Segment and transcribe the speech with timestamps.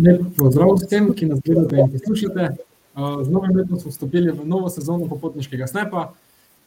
[0.00, 2.48] Lep pozdrav vsem, ki nas gledate in poslušate.
[2.96, 6.12] Z novim letom smo vstopili v novo sezono popotniškega snepa.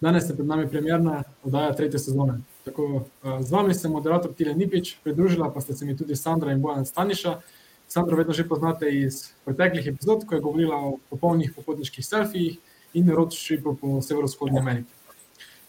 [0.01, 2.37] Danes je pred nami premjerna oddaja tretje sezone.
[2.65, 6.61] Tako, z vami sem moderator Tile Nipič, pridružila pa ste se mi tudi Sandra in
[6.61, 7.39] Bojan Staniša.
[7.87, 12.57] Sandro vedno že poznate iz preteklih epizod, ko je govorila o popolnih popotniških selfijih
[12.93, 14.91] in roadshipu po severovzhodni Ameriki.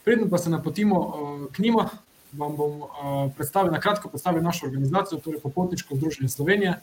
[0.04, 0.98] Preden pa se napotimo
[1.52, 1.88] k njima,
[2.32, 2.82] vam bom
[3.36, 6.74] predstavil, na kratko predstavil našo organizacijo, torej Popotniško združenje Slovenije.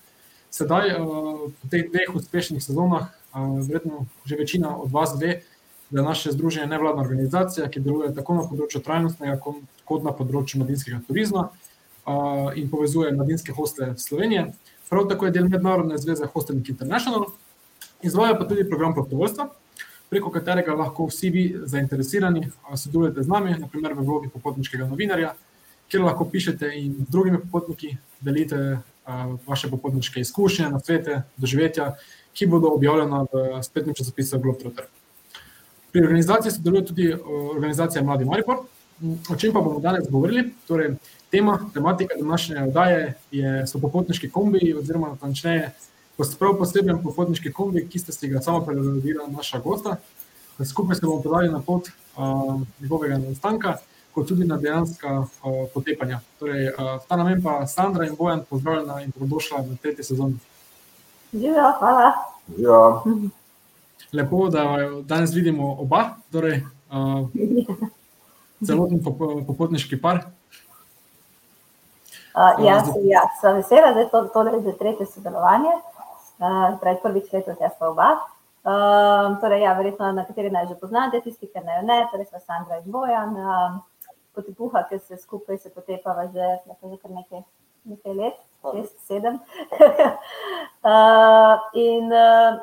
[0.51, 3.07] Sedaj, v teh dveh uspešnih sezonah,
[3.63, 5.41] verjetno že večina od vas ve,
[5.89, 9.39] da je naše združenje nevladna organizacija, ki deluje tako na področju trajnostnega
[9.87, 11.49] kot na področju mladinskega turizma
[12.55, 14.51] in povezuje mladinske hostele Slovenije.
[14.91, 17.29] Prav tako je del Mednarodne zveze Hosteling International,
[18.03, 19.47] izvaja pa tudi program prostovoljstva,
[20.11, 25.31] preko katerega lahko vsi vi, zainteresirani, sodelujete z nami, na primer v vlogi popotniškega novinarja,
[25.87, 28.81] kjer lahko pišete in z drugimi popotniki delite
[29.47, 31.95] vaše popotniške izkušnje, nasvete, doživetja,
[32.33, 34.85] ki bodo objavljena v spletnem časopisu Globetrotter.
[35.91, 37.13] Pri organizaciji sodeluje tudi
[37.55, 38.63] organizacija Mladi Maribor.
[39.29, 40.53] O čem pa bomo danes govorili?
[40.67, 40.93] Torej,
[41.31, 45.71] tema, tematika današnje oddaje je, so popotniški kombiji oziroma natančneje
[46.39, 49.95] prav poseben popotniški kombi, ki sta si ga sama priredila naša gosta.
[50.65, 51.89] Skupaj se bomo podali na pot
[52.79, 53.77] njegovega nastanka
[54.13, 55.25] kot tudi na dejanska
[55.73, 56.19] potepanja.
[56.39, 60.39] Torej, v ta namen pa Sandra in Bojan, pozdravljena in dobrodošla v tretji sezoni.
[61.33, 62.11] Živjo, hvala.
[62.49, 63.03] Živjo.
[64.13, 66.63] Lepo, da vaju danes vidimo oba, torej
[68.65, 68.99] celoten
[69.47, 70.25] popotniški par.
[72.59, 75.71] ja, ja, sem vesela, da je to tole že tretje sodelovanje.
[76.81, 78.09] prej prvič letos, jaz pa oba.
[79.41, 82.91] torej ja, verjetno nekateri naju že poznate, tisti, ki naju ne, torej sva Sandra in
[82.91, 83.35] Bojan,
[84.35, 87.43] potepuha, ke se skupaj se potepava že, že kar nekaj,
[87.85, 89.39] nekaj let, šest, sedem.
[91.87, 92.13] in,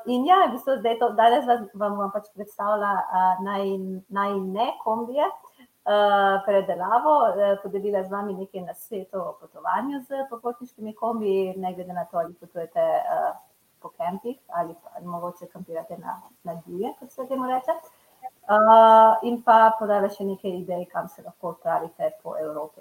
[0.07, 2.93] in ja, v bistvu zdaj to, danes vam bom pač predstavila
[3.43, 5.27] najine kombije,
[6.45, 7.15] predelavo,
[7.63, 12.35] podelila z vami nekaj nasvetov o potovanju s popotniškimi kombiji, ne glede na to, ali
[12.35, 12.85] potujete
[13.81, 17.73] po kampih ali pa mogoče kampirate na, na divje, kot se temu reče.
[19.29, 22.81] In pa podala še nekaj idej, kam se lahko odpravite po Evropi.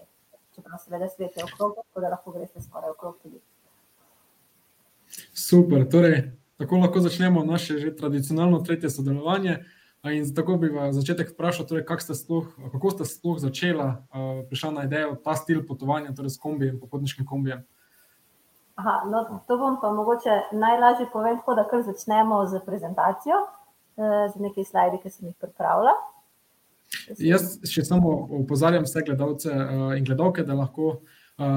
[0.55, 3.41] Čeprav seveda svet je okrogel, tako da lahko greste skoraj okrog tudi.
[5.33, 9.63] Super, torej tako lahko začnemo naše že tradicionalno tretje sodelovanje.
[10.03, 14.05] In tako bi vas za začetek vprašal, torej kako ste sploh, kako ste sploh začela,
[14.49, 17.65] prišla na idejo, ta stil potovanja, torej s kombijem, popotniškim kombijem?
[19.09, 23.35] no, to bom pa mogoče najlažje povem tako, da kar začnemo s prezentacijo,
[23.97, 25.93] z nekaj slidi, ke sem jih pripravila.
[27.19, 29.51] Jaz še samo opozarjam vse gledalce
[29.97, 30.99] in gledalke, da lahko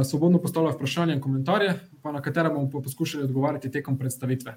[0.04, 4.56] svobodno postavljajo vprašanja in komentarje, pa na katera bomo poskušali odgovarjati tekom predstavitve.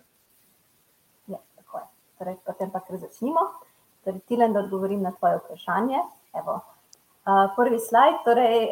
[1.28, 1.86] Ja, tako je.
[2.20, 3.46] Torej potem pa kar začnimo.
[4.04, 6.02] Torej, Tilen, da odgovorim na tvoje vprašanje,
[6.40, 6.58] evo,
[7.56, 8.68] prvi slide, torej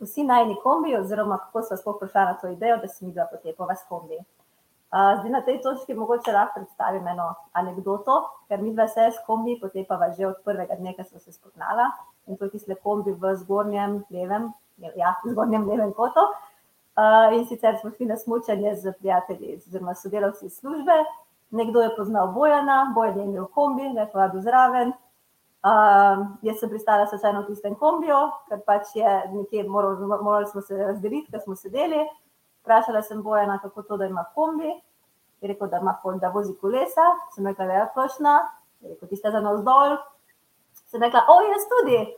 [0.00, 3.76] vsi najini kombiji oziroma kako sva sploh prišla na to idejo, da se midva potepava
[3.78, 4.24] s kombiji.
[4.90, 10.10] Zdaj na tej točki mogoče lahko predstavim eno anekdoto, ker midva se s kombiji potepava
[10.10, 11.90] že od prvega dne, ke sva se spoznala,
[12.26, 14.52] in to je tistle kombi v zgornjem levem,
[14.96, 16.20] ja, zgornjem levem kotu.
[17.32, 21.04] in sicer smo šli na smučanje s prijatelji oziroma sodelavci iz službe,
[21.50, 24.92] nekdo je poznal Bojana, Bojan je imel kombi, ga je povabil zraven.
[26.42, 28.18] jaz sem pristala slučajno v tistem kombiju,
[28.48, 32.06] ker pač je nekje morali smo se razdeliti, ke smo sedeli.
[32.66, 34.72] Vprašala sem Bojana, kako to, da ima kombi,
[35.40, 37.04] je rekel, da ima da vozi kolesa,
[37.34, 38.50] sem rekla: "Ja, kakšna?"
[38.80, 39.96] Je rekel: "Tista za navzdol."
[40.90, 42.16] Sem rekla: jaz tudi."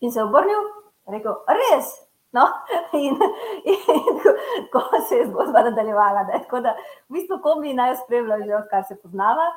[0.00, 0.60] In se obrnil,
[1.06, 1.88] rekel: "Res?"
[2.32, 2.44] No,
[2.92, 3.16] in,
[3.64, 3.86] in
[4.72, 6.74] tako se je zgodba nadaljevala, ne, tako da
[7.08, 9.48] v bistvu kombiji naju spremljajo že, odkar se poznava.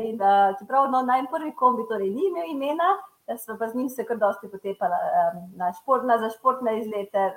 [0.00, 0.18] in
[0.58, 2.88] čeprav no, najin prvi kombi torej ni imel imena,
[3.36, 4.96] sva pa z njim se kar dosti potepala
[5.56, 5.72] na
[6.18, 7.32] za športne izlete,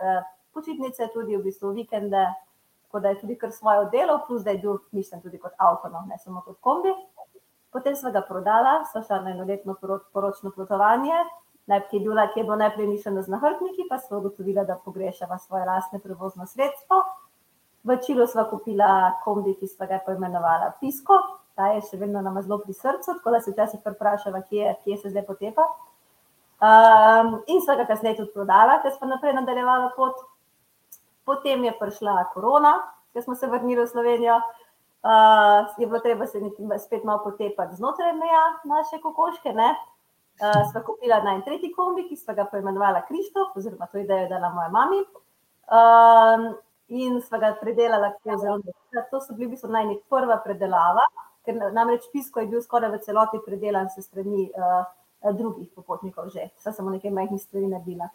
[0.53, 2.25] počitnice tudi, v bistvu vikende,
[2.85, 5.89] tako da je tudi kar svoje oddelal, plus da je bil mišljen tudi kot avto,
[5.89, 6.93] no, ne samo kot kombi.
[7.71, 9.77] Potem sva ga prodala, sva šla na enoletno
[10.13, 11.23] poročno potovanje,
[11.89, 15.37] ki je bila, ki je bilo najprej mišljeno z nahrbtniki, pa sva ugotovila, da pogrešava
[15.37, 17.03] svoje lastno prevozno sredstvo.
[17.83, 21.15] V Čilu sva kupila kombi, ki sva ga poimenovala Pisko,
[21.55, 24.61] ta je še vedno nama zelo pri srcu, tako da se včasih kar vprašava, kje
[24.65, 25.65] je, kje se zdaj potepa.
[27.47, 30.19] in sva ga kasneje tudi prodala, ke sva naprej nadaljevala pot.
[31.31, 32.73] Potem je prišla korona,
[33.15, 34.35] ke smo se vrnili v Slovenijo,
[35.77, 36.39] je bilo treba se
[36.79, 39.75] spet malo potepati znotraj meja naše kokoške, ne.
[40.71, 44.49] sva kupila najin tretji kombi, ki sva ga poimenovala Krištof, oziroma to idejo je dala
[44.49, 45.03] moja mami.
[46.91, 49.03] in sva ga predelala tako zelo dobro.
[49.11, 51.05] To so bili v bistvu najni prva predelava,
[51.45, 54.83] ker namreč pisko je bil skoraj v celoti predelan se strani uh,
[55.37, 58.09] drugih popotnikov že, saj samo nekaj majhnih stvari naredila.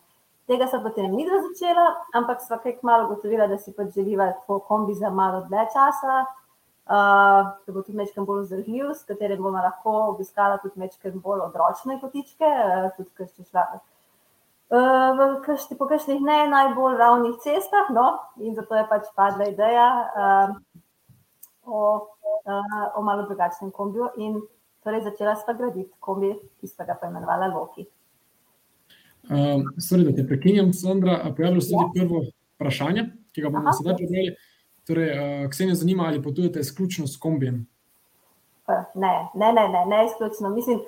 [0.46, 4.60] Tega sem potem ni začela, ampak sva kaj malo gotovila, da si pač želiva tako
[4.68, 9.58] kombi za malo dlje časa, uh, da bo tudi nekaj bolj vzdržljiv, s katerim bomo
[9.58, 13.66] lahko obiskala tudi nekaj bolj odročne potičke, uh, tudi kar še šla
[14.70, 17.90] v kašti, po kakšnih ne najbolj ravnih cestah.
[17.90, 18.18] No?
[18.42, 20.54] In zato je pač padla ideja uh,
[21.66, 21.82] o,
[22.46, 24.10] uh, o malo drugačnem kombiju.
[24.16, 24.42] In
[24.82, 27.86] torej začela sva graditi kombi, ki sta ga poimenovala Loki.
[29.30, 31.18] Um, sorry, da te prekinjam, Sandra.
[31.36, 32.06] Pojavilo se tudi ja.
[32.06, 32.24] prvo
[32.56, 33.78] vprašanje, ki ga bomo Aha.
[33.78, 34.36] sedaj prebrali.
[34.86, 37.64] Torej, uh, Ksenijo zanima, ali potujete izključno s kombijem?
[38.94, 40.50] Ne, ne, ne, ne, ne izključno.
[40.50, 40.80] Mislim,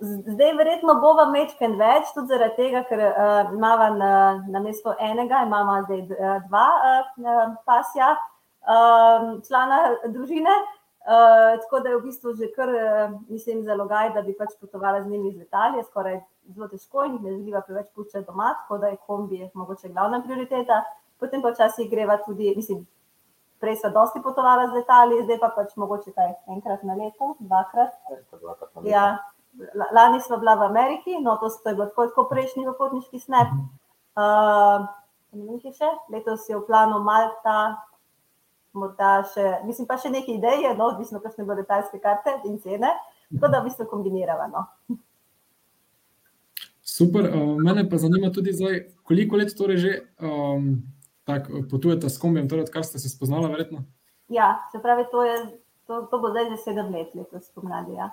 [0.00, 4.12] Zdaj, verjetno bova mečken več, tudi zaradi tega, ker uh, imamo na,
[4.48, 8.14] na mesto enega, imamo zdaj uh, dva uh, pasja,
[8.64, 10.54] uh, člana družine.
[11.04, 15.02] Uh, tako da je v bistvu že kar, uh, mislim, zalogaj, da bi pač potovala
[15.04, 16.16] z njimi iz letalja, skoraj
[16.54, 20.22] zelo težko in jih ne želiva preveč puščati doma, tako da je kombi mogoče glavna
[20.24, 20.82] prioriteta.
[21.20, 22.86] Potem pa včasih greva tudi, mislim,
[23.60, 27.92] prej sva dosti potovala z letali, zdaj pa pač mogoče kaj enkrat na leto, dvakrat.
[28.88, 29.18] Ja,
[29.92, 33.52] lani smo bila v Ameriki, no to je bilo tako, tako prejšnji potniški snep.
[34.16, 34.88] Uh,
[36.10, 37.84] letos je v planu Malta,
[38.72, 42.90] morda še, mislim pa še nekaj idej, no, odvisno, kakšne bodo letalske karte in cene,
[43.34, 44.48] tako da v bistvu kombiniramo.
[44.54, 44.98] No.
[46.90, 50.82] Super, uh, mene pa zanima tudi zdaj, koliko let torej že um,
[51.70, 53.84] potujete s kombijem, torej odkar ste se spoznala, verjetno?
[54.26, 55.36] Ja, se pravi, to, je,
[55.86, 58.10] to, to bo zdaj že sedem let, letos spomladi, ja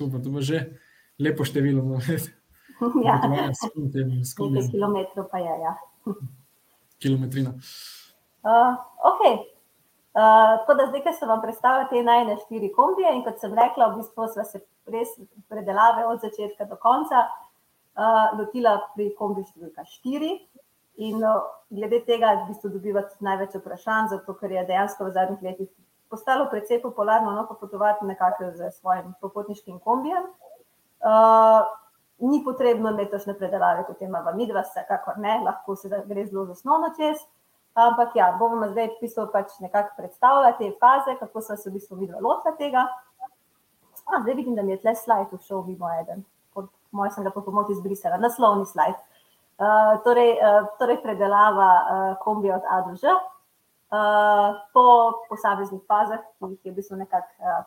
[0.00, 0.80] super, to bo že
[1.20, 1.84] lepo število.
[1.84, 1.98] No.
[3.04, 3.52] Ja, nekaj
[4.72, 5.52] kilometrov pa je.
[5.52, 5.76] Ja.
[7.02, 7.52] Kilometrina.
[8.40, 8.72] Uh,
[9.04, 9.20] ok.
[10.16, 13.52] Uh, tako da zdaj, ker sem vam predstavila te najne štiri kombije in kot sem
[13.52, 15.14] rekla, v bistvu smo se res
[15.48, 20.36] predelave od začetka do konca uh, lotila pri kombi številka štiri.
[21.00, 21.40] In uh,
[21.72, 25.70] glede tega, v bistvu dobivati največ vprašanj, zato ker je dejansko v zadnjih letih
[26.10, 30.26] postalo precej popularno no, popotovati nekako z svojim popotniškim kombijem.
[31.00, 31.64] Uh,
[32.20, 36.90] ni potrebno letošnje predelave, kot ima midva, vsekakor ne, lahko se gre zelo za osnovno
[36.96, 37.22] čez.
[37.74, 41.96] Ampak ja, bomo zdaj pisal pač nekako predstavljati te faze, kako so se v bistvu
[41.96, 42.84] midva lotila tega.
[44.10, 46.24] A, zdaj vidim, da mi je tle slajd ušel mimo eden.
[46.90, 48.98] Moj sem ga po pomoči izbrisala, naslovni slajd.
[49.60, 54.84] Uh, torej, uh, torej, predelava uh, kombija od A do Ž, uh, po
[55.28, 57.60] posameznih fazah, ki jih je v bistvu nekako uh,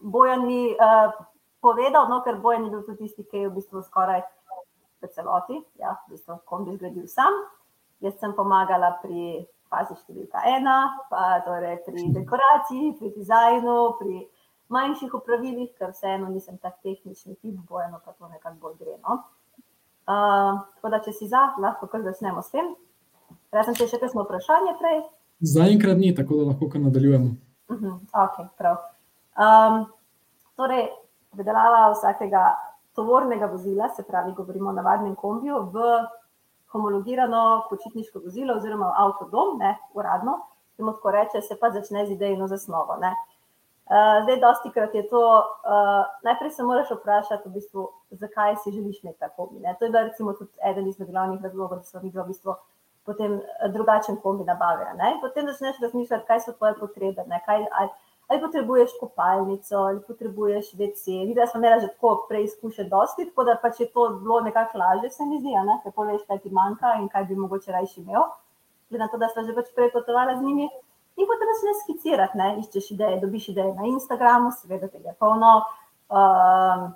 [0.00, 1.12] bojen mi uh,
[1.60, 4.22] povedal, no, ker bojen je bil tudi tisti, ki je v bistvu skoraj
[5.02, 7.32] v celoti, ja, v bistvu kombi zgradil sam.
[8.02, 14.26] Jaz sem pomagala pri fazi številka ena, pa torej pri dekoraciji, pri dizajnu, pri
[14.72, 18.96] manjših upravilih, ker vseeno nisem tak tehnični tip, bojeno pa to nekako bolj gre.
[19.02, 19.20] No.
[20.02, 22.72] Uh, tako da, če si za, lahko kar začnemo s tem.
[23.54, 25.02] Razen če še kaj smo vprašanje prej.
[25.52, 27.34] Zaenkrat ni, tako da lahko kar nadaljujemo.
[27.72, 28.48] Uh -huh, okay,
[29.38, 29.86] um,
[30.56, 30.88] torej,
[31.32, 32.42] predelava vsakega
[32.94, 36.06] tovornega vozila, se pravi, govorimo o navadnem kombiju, v
[36.72, 40.38] homologirano počitniško vozilo, oziroma avtodom, ne uradno,
[40.76, 42.96] ki mu tako reče, se pa začne z idejno zasnovo.
[43.00, 43.14] Ne.
[43.82, 45.22] Uh, zdaj, dosti krat je to,
[45.68, 49.60] uh, najprej se moraš vprašati, v bistvu, zakaj si želiš imeti ta kombi.
[49.60, 49.74] Ne.
[49.78, 52.54] To je bil, recimo, tudi eden izmed glavnih razlogov, da smo mi v bistvu
[53.04, 54.94] potem eh, drugačen kombi nabavlja.
[54.98, 55.18] Ne?
[55.20, 57.90] Potem začneš razmišljati, kaj so tvoje potrebe, kaj, ali,
[58.28, 61.18] ali potrebuješ kopalnico, ali potrebuješ WC.
[61.30, 65.10] Videla sem, je že tako preizkušen dosti, tako da pač je to bilo nekako lažje,
[65.10, 68.30] se mi zdi, da poveš, kaj ti manjka in kaj bi mogoče rajši imel.
[68.90, 70.70] Glede na to, da sem že pač prej potovala z njimi.
[71.20, 72.48] In potem se ne skicirati, ne?
[72.62, 75.54] iščeš ideje, dobiš ideje na Instagramu, seveda tega je polno.
[76.12, 76.92] Um,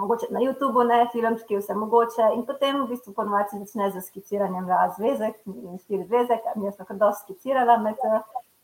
[0.00, 2.30] mogoče na YouTubu, ne filmski, vse mogoče.
[2.36, 6.78] In potem v bistvu ponovadi začne z skiciranjem na zvezek, in štiri zvezek, mi jaz
[6.78, 8.00] sem kar dosti skicirala med,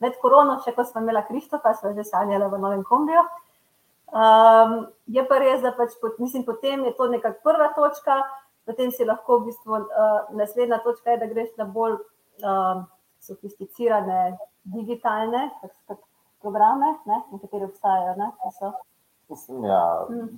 [0.03, 3.27] med korono, še ko smo imela Krištofa, smo že sanjala v novem kombiju.
[4.07, 4.77] Um,
[5.11, 8.21] je pa res, da pač, mislim, potem je to nekakšna prva točka,
[8.67, 12.87] potem si lahko v bistvu uh, naslednja točka, je, da greš na bolj uh,
[13.21, 14.37] sofisticirane
[14.75, 15.51] digitalne
[16.41, 18.17] programe, ne, kateri obstajajo.
[18.19, 18.33] Ne,
[19.29, 19.85] Mislim, ja.
[20.09, 20.37] Hmm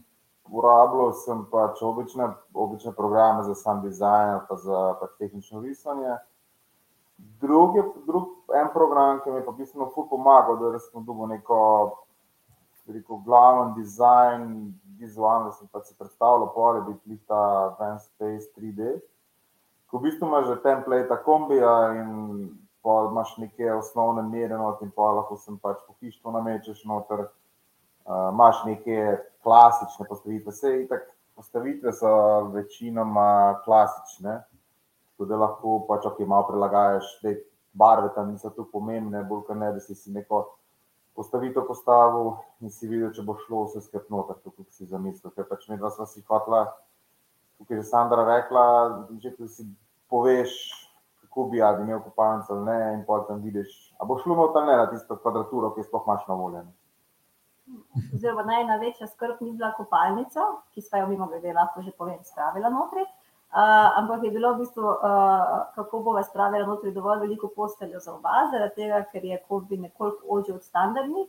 [0.48, 6.16] uporabljal sem pač obične, obične programe za sam dizajn, pa za pač tehnično risanje.
[7.40, 11.58] Drug, je, drug en program, ki mi je pa bistveno pomagal, da sem dobil neko
[12.88, 19.00] rekel, glaven dizajn, vizualno, da sem pač si predstavljal, pole biti ta Van Space 3D.
[19.88, 22.08] ko v bistvu imaš že template kombija in
[22.82, 27.26] pa imaš neke osnovne mere, in pa lahko sem pač po hištvu namečeš noter,
[28.06, 30.52] uh, imaš neke klasične postavitve.
[30.52, 32.10] Vse itak postavitve so
[32.54, 34.42] večinoma klasične,
[35.10, 37.36] tako da lahko pač ok, malo prilagajaš, te
[37.72, 40.46] barve tam niso tu pomembne, bolj kot ne, da si si neko
[41.18, 45.32] postavitev postavil in si videl, če bo šlo vse skrbno, tako kot si zamislil.
[45.34, 46.60] Ker pač mi dva sva si hotla,
[47.58, 48.66] kot je Sandra rekla,
[49.18, 49.66] že ko si
[50.06, 50.54] poveš,
[51.38, 54.76] kako bi rad imel kopalnico ali ne, in potem vidiš, a bo šlo noter ne
[54.76, 56.62] na tisto kvadraturo, ki sploh imaš na voljo.
[58.14, 60.40] Oziroma, največja skrb ni bila kopalnica,
[60.74, 63.04] ki smo jo mimo grede lahko že povem, spravila notri.
[63.48, 68.00] Uh, ampak je bilo v bistvu, uh, kako bo vas spravila notri dovolj veliko posteljo
[68.00, 71.28] za oba, zaradi tega, ker je kombi nekoliko ožji od standardnih.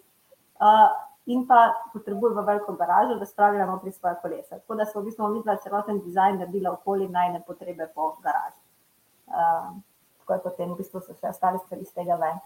[0.59, 0.87] Uh,
[1.25, 1.59] in pa
[1.93, 4.57] potrebujemo veliko garažo, da spravila notri svoje kolesa.
[4.57, 8.59] Tako da smo v bistvu mi dva celoten dizajn naredila okoli najne potrebe po garaži.
[9.29, 9.77] Uh,
[10.29, 12.37] tako je potem v bistvu so še ostale stvari iz tega ven.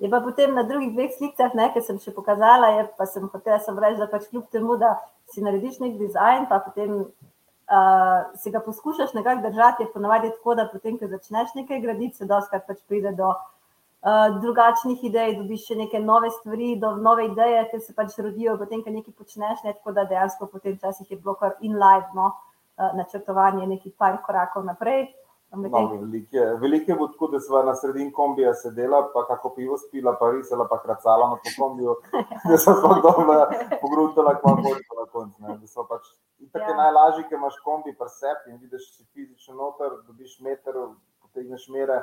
[0.00, 3.58] Je pa potem na drugih dveh slikah, ki sem še pokazala, je, pa sem hotela
[3.60, 4.96] sem reči, da pač kljub temu, da
[5.28, 10.54] si narediš nek dizajn, pa potem uh, si ga poskušaš nekako držati, je ponavadi tako,
[10.56, 15.68] da potem, ko začneš nekaj graditi, se doskrat pač pride do uh, drugačnih idej, dobiš
[15.68, 19.60] še neke nove stvari, do nove ideje, ki se pač rodijo, potem, ko nekaj počneš,
[19.68, 23.92] ne, tako da dejansko potem časih je bilo kar in live, no, uh, načrtovanje nekih
[24.00, 25.10] par korakov naprej.
[25.52, 30.16] No, velike, velike bo tako, da smo na sredini kombija sedela, pa kako pivo spila,
[30.20, 31.96] pa risala, pa kracala na kombiju,
[32.48, 33.48] da so sploh dobro
[33.80, 35.86] pogrutila, kako bo to na koncu.
[35.88, 36.06] Pač,
[36.52, 36.76] tako je ja.
[36.82, 40.78] najlažje, ker imaš kombi pri sebi in vidiš si fizično noter, dobiš meter,
[41.22, 41.98] potegneš mere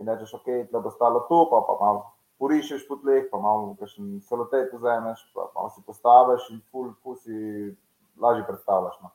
[0.00, 2.08] in rečeš, ok, da bo stalo to, pa, pa malo
[2.40, 7.20] porišeš po tleh, pa malo kakšen salotej pozemeš, pa malo si postaviš in ful, ful
[7.20, 7.36] si
[8.16, 9.00] lažje predstavljaš.
[9.04, 9.10] No.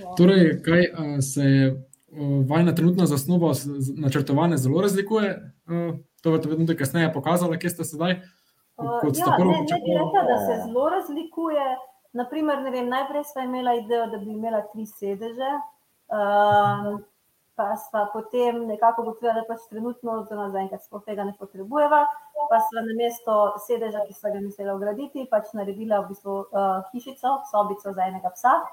[0.00, 0.14] Ja.
[0.18, 1.66] Torej, kaj uh, se je
[2.48, 3.52] vajna trenutna zasnova
[3.96, 5.30] načrtovanja zelo razlikuje.
[5.68, 5.92] Eh,
[6.22, 8.20] to bo tudi nekaj kasneje pokazalo, kje ste sedaj.
[8.76, 11.66] Kot ja, ne, ne bi rekla, da se zelo razlikuje.
[12.12, 15.50] Naprimer, vem, najprej smo imeli idejo, da bi imela tri sedeže,
[16.14, 17.02] um,
[17.54, 22.04] pa smo potem nekako ugotovili, da pač trenutno, oziroma zaenkrat, sploh tega ne potrebujeva.
[22.50, 26.86] Pa smo na mesto sedeža, ki smo ga mislili ugraditi, pač naredila v bistvu uh,
[26.92, 28.72] hišico, sobico za enega psa uh,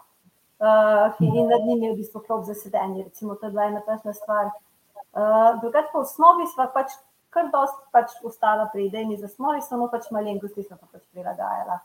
[1.20, 3.04] in nad njimi je v bistvu klop za sedenje.
[3.04, 4.52] Recimo, to je bila ena takšna stvar.
[5.12, 6.94] Uh, Drugače pa v osnovi smo pač
[7.32, 11.80] kar dost pač ostala pri idejni zasnovi, samo pač malenkosti smo pa pač prilagajala.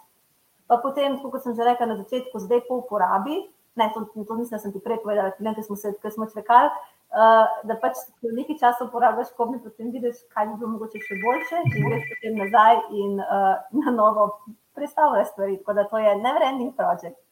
[0.67, 3.47] Pa potem, kot sem že rekla na začetku, zdaj po uporabi,
[3.79, 6.27] ne, to, to mislim, da sem ti prej povedala, ne, ker smo se, ker smo
[6.33, 6.73] čekali,
[7.15, 11.21] uh, da pač v neki čas uporabljaš komi, potem vidiš, kaj bi bilo mogoče še
[11.23, 13.55] boljše in greš potem nazaj in uh,
[13.85, 14.33] na novo
[14.75, 15.61] predstavljaš stvari.
[15.63, 17.23] Tako da to je never-ending project.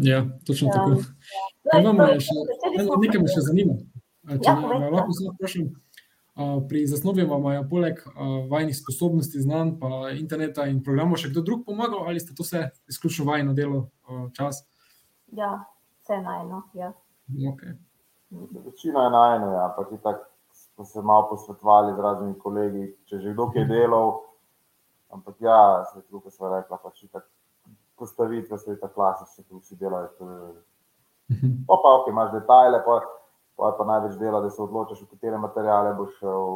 [0.00, 0.72] Ja, točno ja.
[0.72, 0.90] tako.
[1.70, 1.80] Ja.
[1.84, 2.36] Vam, še,
[3.04, 3.76] nekaj me še zanima.
[4.30, 5.68] Če ja, me, lahko samo vprašam,
[6.70, 8.00] pri zasnovi vam je poleg
[8.50, 12.70] vajnih sposobnosti, znanj, pa interneta in programov še kdo drug pomagal, ali ste to vse
[12.90, 13.88] izključno vajno delo
[14.36, 14.64] čas?
[15.36, 15.52] Ja,
[16.02, 16.64] vse najno.
[16.78, 16.94] Ja.
[17.52, 17.76] Okay.
[18.30, 20.30] Večina je najno, ja, pa ti tako
[20.80, 24.14] smo se malo posvetovali z raznimi kolegi, če že kdo je delal,
[25.10, 27.28] ampak ja, se je tukaj sva rekla, pa če tako
[28.00, 30.10] postavitve, se ta klasični, ki vsi delajo.
[31.30, 31.64] Mhm.
[31.68, 33.00] Pa, pa ok, imaš detajle, pa,
[33.56, 36.46] pa je pa največ dela, da se odločiš, v katere materijale boš šel,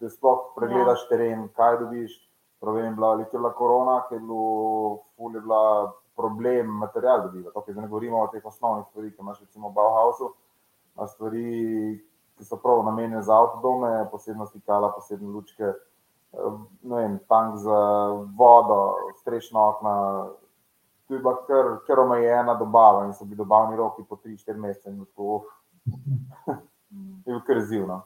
[0.00, 1.08] da sploh pregledaš ja.
[1.10, 2.22] teren, kaj dobiš.
[2.60, 7.26] Problem je bila, ali je bila korona, ki je bilo, ful je bila problem materijal
[7.26, 7.58] dobivati.
[7.58, 10.30] Okay, zdaj ne govorimo o teh osnovnih stvarih, ki imaš recimo v Bauhausu,
[10.96, 11.44] a stvari,
[12.36, 15.74] ki so prav namenjene za avtodome, posebno stikala, posebne lučke,
[16.82, 17.80] vem, tank za
[18.38, 20.26] vodo, strešna okna.
[21.06, 24.90] Tu je bila kar, kar omejena dobava in so bili dobavni roki po 3-4 mesece.
[24.90, 25.44] Tako,
[27.26, 28.02] je bil kar zivno.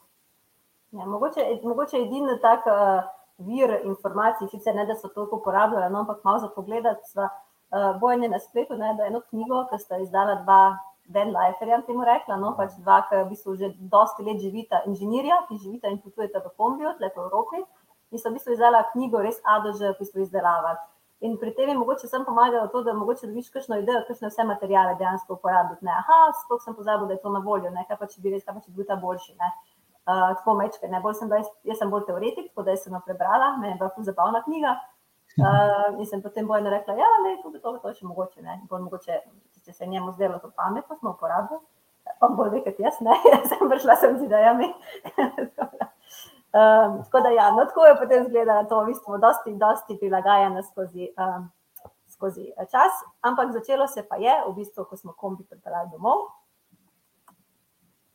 [0.91, 3.09] Ja, mogoče, mogoče je edini tak uh,
[3.39, 6.85] vir informacij, sicer ne da so toliko uporabljali, no, ampak malo za pogled.
[6.85, 7.25] Uh,
[7.73, 10.77] eh, Bojne na spletu, ne, da eno knjigo, ki sta izdala dva.
[11.11, 14.83] Ben Lifer je temu rekla, no, pač dva, ki v bistvu že dosti let živita,
[14.87, 17.65] inženirja, ki živita in potujeta v kombiju, tle po Evropi
[18.11, 20.87] in so v bistvu izdala knjigo, res Adože, v bistvu izdelavati.
[21.21, 24.45] In pri tem je mogoče sem pomagala to, da mogoče dobiš kakšno idejo, kakšne vse
[24.49, 25.85] materijale dejansko uporabiti.
[25.85, 28.33] Ne, aha, sploh sem pozabil, da je to na voljo, ne, kaj pa če bi
[28.33, 29.37] res, kaj pa če bi bil ta boljši.
[29.41, 29.51] Ne.
[30.09, 33.03] Uh, tako mečke, ne, bolj sem, da jaz sem bolj teoretik, tako da sem jo
[33.05, 34.73] prebrala, meni je bila to zabavna knjiga.
[35.39, 38.57] Uh, in sem potem bojno rekla, ja, ne, to bi to, to še mogoče, ne,
[38.73, 39.21] bolj mogoče,
[39.61, 41.61] če se je njemu zdelo to pametno, smo uporabili.
[42.25, 44.73] On bolj ve, kot jaz, ne, jaz sem prišla sem z idejami.
[46.51, 50.63] Um, tako da, ja, no, tako je potem izgledalo to, v bistvu, dosti, dosti prilagajeno
[50.63, 51.45] skozi, um,
[52.11, 56.27] skozi eh, čas, ampak začelo se pa je, v bistvu, ko smo kombi pripeljali domov.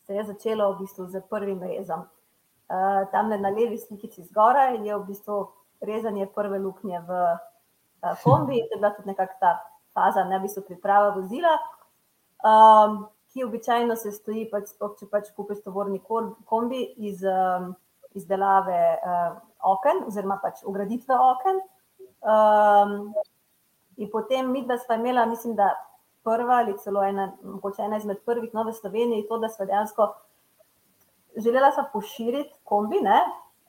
[0.06, 2.00] se je začelo v bistvu z prvim rezom.
[2.00, 5.52] Uh, tam na levi slikici zgoraj je v bistvu
[5.82, 7.10] rezanje prve luknje v
[8.04, 9.64] uh, kombi, to je bila tudi nekakšna ta
[9.94, 11.56] faza, ne v bistvu priprava vozila,
[12.44, 16.04] um, ki običajno se stoji, pač, če pač kupiš tovorni
[16.46, 17.72] kombi iz um,
[18.16, 19.38] izdelave uh,
[19.76, 21.62] oken, oziroma pač ugraditve oken.
[22.26, 23.14] Um,
[23.98, 25.72] in potem mi dva sva imela, mislim, da
[26.26, 30.14] prva ali celo ena, mogoče ena izmed prvih Nove Slovenije, to, da smo dejansko
[31.38, 33.20] želela poširiti kombi, ne,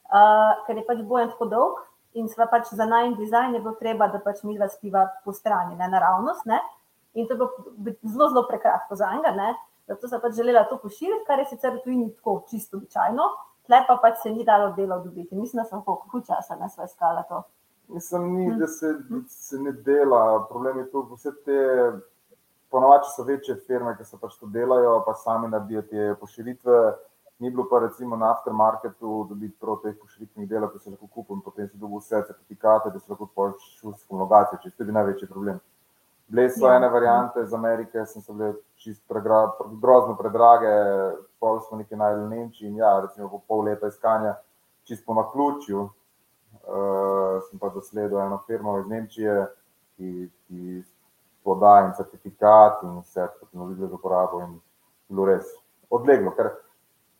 [0.08, 1.84] uh, ker je pač bojen tako dolg
[2.16, 5.34] in sva pač za najn dizajn je bilo treba, da pač mi dva spiva po
[5.36, 6.46] strani, ne naravnost.
[6.48, 6.62] Ne.
[7.16, 9.52] In to je bilo zelo, zelo prekratko za enega,
[9.88, 13.28] zato sem pač želela to poširiti, kar je sicer tu in tako čisto običajno,
[13.66, 15.34] tle pa pač se ni dalo delo dobiti.
[15.34, 17.42] Mislim, da sem koliko časa ne sva iskala to.
[17.88, 18.94] Mislim, ni, da se,
[19.28, 21.58] se ne dela, problem je tu vse te
[22.70, 26.80] ponovadi so večje firme, ki se pač to delajo, pa sami naredijo te poširitve.
[27.38, 31.42] Ni bilo pa recimo na aftermarketu dobiti prav teh poširitvenih delov, ki se lahko kupim,
[31.44, 35.28] potem si dobil vse certifikate, da se lahko pošiljaš v homologacijo, če je tudi največji
[35.28, 35.60] problem.
[36.26, 36.76] Bile so ja.
[36.76, 39.44] ene variante iz Amerike, sem se bile čist pregra,
[39.80, 40.72] grozno predrage,
[41.38, 44.34] pol smo nekaj najdel v Nemčiji in ja, recimo po pol leta iskanja,
[44.88, 49.46] čist po naključju, uh, sem pa dosledil eno firmo iz Nemčije,
[49.96, 50.82] ki, ki
[51.46, 54.58] poda in certifikat in vse, kot smo videli, za uporabo in
[55.06, 55.46] bilo res
[55.94, 56.34] odleglo.
[56.34, 56.50] Ker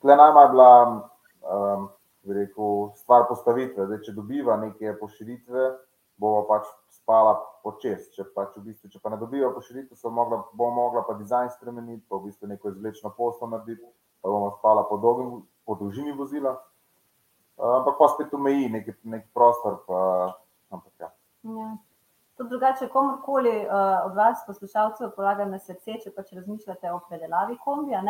[0.02, 1.88] tle najmanj bila um,
[2.26, 5.68] rekel, stvar postavitve, da če dobiva neke poširitve,
[6.16, 8.08] bo pač spala počes.
[8.14, 12.04] Če, pač v bistvu, če pa ne dobijo poširitve, mogla, bo mogla pa dizajn spremeniti,
[12.08, 13.84] pa v bistvu neko izvlečno poslo narediti,
[14.22, 16.56] pa bomo spala po, dolgim, po dolžini vozila.
[17.56, 19.80] Uh, ampak pa spet omeji neki, neki prostor.
[19.88, 19.98] Pa,
[20.70, 21.12] ampak, ja.
[21.46, 21.68] Ja.
[22.36, 27.56] To drugače, komorkoli uh, od vas, poslušalcev, polagam na srce, če pač razmišljate o predelavi
[27.64, 28.02] kombija.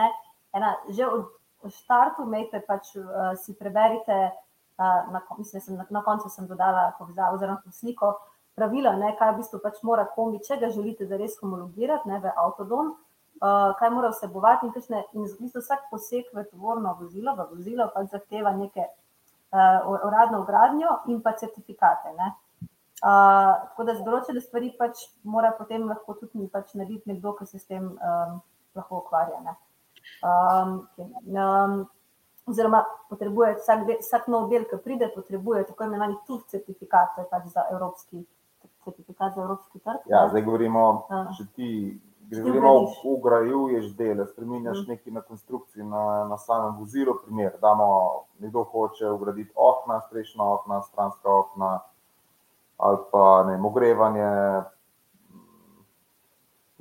[0.57, 1.29] Ena, že od,
[1.63, 4.33] od štartu, imejte pač uh, si preberite,
[4.79, 8.13] na, mislim, sem, na, na koncu sem dodala povezavo oziroma sliko,
[8.57, 12.33] pravila, ne, kaj v bistvu pač mora kombi, če ga želite zares homologirati ne, v
[12.45, 12.95] avtodom,
[13.41, 17.49] uh, kaj mora vsebovati in, kakšne, in v bistvu vsak poseg v tovorno vozilo, v
[17.53, 22.15] vozilo pač zahteva neke uh, uradno ugradnjo in pa certifikate.
[22.17, 22.33] Ne.
[23.05, 27.49] Uh, tako da z določene stvari pač mora potem lahko tudi pač narediti nekdo, ki
[27.49, 28.39] se s tem um,
[28.77, 29.57] lahko ukvarja.
[30.25, 30.87] Um,
[31.37, 31.77] um,
[32.47, 37.25] oziroma, potrebuje vsak, del, vsak nov del, ki pride, potrebuje tako imenovani TUF certifikat, to
[37.25, 38.25] je pač za evropski
[38.87, 40.07] certifikat za evropski trg.
[40.07, 41.07] Ja, zdaj govorimo,
[41.37, 41.71] če ti.
[42.27, 42.71] Govorimo
[43.07, 44.89] ugrajuješ dele, spremenjaš mm.
[44.91, 47.15] nekaj na konstrukciji, na, na samem vozilu.
[47.23, 47.87] Primer, damo,
[48.43, 51.69] nekdo hoče ugraditi okna, strešna okna, stranska okna,
[52.83, 54.27] ali pa ne, ogrevanje,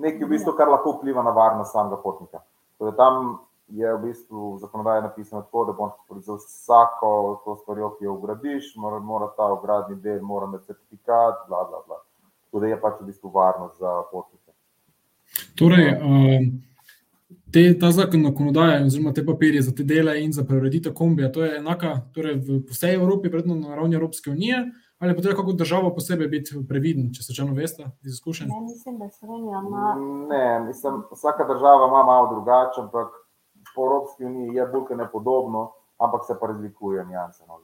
[0.01, 2.41] nekaj, v bistvu, kar lahko vpliva na varnost samega potnika.
[2.81, 8.05] Torej, tam je v bistvu zakonodaja napisana tako, da boš za vsako to stvar, ki
[8.05, 11.97] jo ugradiš, mora, mora ta ugradni del, mora imeti certifikat, bla, bla, bla.
[12.45, 14.53] Tako da je pač v bistvu varnost za potnike.
[15.57, 16.63] Torej, um...
[17.55, 21.55] Te, ta zakonodaja, oziroma te papirje za te dele in za preureditev kombija, to je
[21.57, 24.59] enaka torej v vsej Evropi, predvsem na ravni Evropske unije,
[24.99, 28.51] ali je potrebno kako državo posebej biti previden, če se če veste iz izkušenj?
[28.51, 29.95] Ne, mislim, da Slovenija ima.
[30.29, 33.15] Ne, mislim, vsaka država ima malo drugače, ampak
[33.75, 37.43] po Evropski uniji je bolj ne podobno, ampak se pa razlikuje njanse.
[37.47, 37.59] No,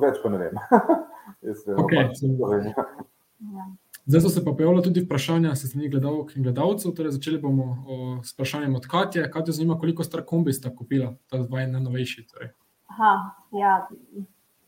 [0.00, 0.54] Več pa ne vem.
[1.82, 2.08] okay,
[3.52, 3.66] ja.
[4.06, 6.94] Zdaj so se pa pojavila tudi vprašanja, se strani gledalk in gledalcev.
[6.96, 7.66] Torej začeli bomo
[8.24, 9.26] s vprašanjem od Katje.
[9.30, 12.26] Katja zanima, koliko star kombi sta kupila, ta dva najnovejši.
[12.30, 12.54] Torej.
[12.94, 13.12] Aha,
[13.52, 13.74] ja,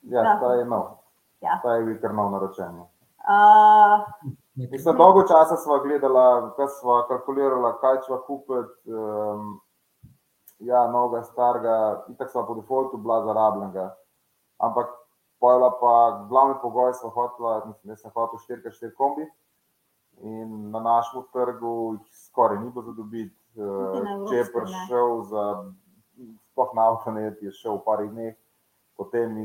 [0.09, 1.05] Ja, ta je nov.
[1.41, 1.61] Ja.
[1.63, 2.81] Ta je bil kar nov naročen.
[3.29, 4.07] Uh,
[4.59, 8.91] Mislim, dolgo časa smo gledali, kaj smo kalkulirali, kaj če kupiti.
[8.91, 9.61] Um,
[10.59, 11.75] ja, novega, starega,
[12.09, 13.85] in tako smo po defaultu bila zarabljenega.
[14.59, 14.91] Ampak
[15.39, 15.95] pojela pa
[16.29, 19.29] glavni pogoj, smo hotela, mislim, da sem hotel 4x4 kombi.
[20.27, 23.37] In na našem trgu jih skoraj ni bilo za dobiti.
[23.55, 25.45] Uh, če je prišel za,
[26.51, 28.35] sploh na avto, ne, je šel v parih dneh,
[28.99, 29.39] potem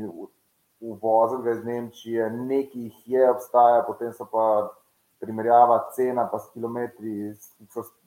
[0.80, 4.74] uvozili ga iz Nemčije, nekaj jih je, obstaja, potem so pa
[5.24, 7.50] primerjava cena, pa s kilometri, s,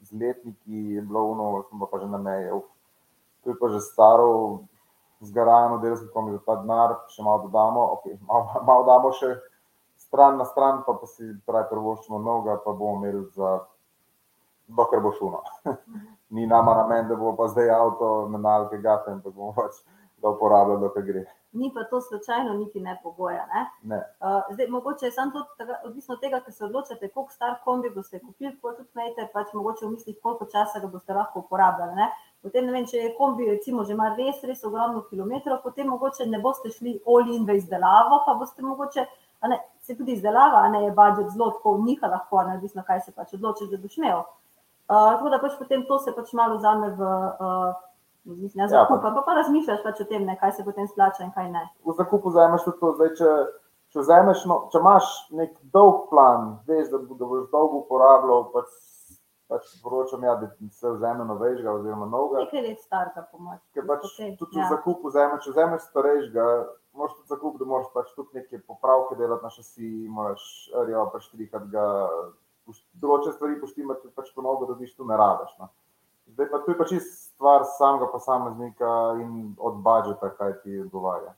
[0.07, 2.61] z letniki, je bilo uno, smo pa že na meji.
[3.43, 4.63] To je pa že staro,
[5.21, 9.33] zgarano, da smo komili za ta denar, še malo dodamo, okay, malo, malo damo še
[9.97, 13.57] stran na stran, pa, pa si pravi prvoščimo noga, pa bomo imeli za
[14.67, 15.41] dokler bo šuno.
[16.35, 19.81] Ni nama namen, da bo pa zdaj avto menal, ki ga tem, pa bomo pač
[20.21, 21.25] da uporablja, da gre.
[21.57, 23.45] Ni pa to slučajno, niti ne pogoja.
[23.53, 23.63] Ne?
[23.91, 23.97] Ne.
[24.21, 27.55] Uh, zdaj, mogoče je samo to, tega, odvisno od tega, ker se odločite, koliko star
[27.63, 31.45] kombi boste kupili, ko tudi imate, pač mogoče v mislih, koliko časa ga boste lahko
[31.45, 31.95] uporabljali.
[31.97, 32.11] Ne?
[32.45, 36.29] Potem, ne vem, če je kombi, recimo, že ima res, res ogromno kilometrov, potem mogoče
[36.29, 39.07] ne boste šli oli in v izdelavo, pa boste mogoče,
[39.49, 43.01] ne, se tudi izdelava, a ne je budžet zelo tako niha lahko, ne odvisno, kaj
[43.07, 44.21] se pač odločiš, da boš imel.
[44.87, 47.11] Uh, tako da pač potem to se pač malo vzame v.
[47.41, 47.83] Uh,
[48.27, 51.31] Mislim, ja, zakup, pa, pa razmišljaš pač o tem, ne, kaj se potem splača in
[51.31, 51.63] kaj ne.
[51.87, 52.89] V zakupu vzameš tudi to.
[52.97, 53.35] Zdaj, če,
[53.93, 58.73] če, vzameš, no, če imaš nek dolg plan, veš, da, da boš dolgo uporabljal, pač,
[59.47, 62.43] pač vročam, ja, da se vzame novejšega oziroma novega.
[62.49, 63.63] Nekaj let starega, po mojem.
[63.77, 64.67] Ker pač okay, tudi ja.
[64.67, 66.49] v zakupu vzameš, če vzameš starejšega,
[66.99, 70.43] moraš tudi zakup, da moraš pač tudi neke popravke delati na šasi, moraš
[70.89, 71.87] rjo preštrikati ga,
[72.99, 75.55] določene stvari poštimati, pač ponovno dobiš, tu ne rabiš.
[75.61, 75.71] No.
[76.35, 76.91] Zdaj pa tu je pač
[77.37, 81.35] stvar samega posameznika in od budžeta, kaj ti odgovarja.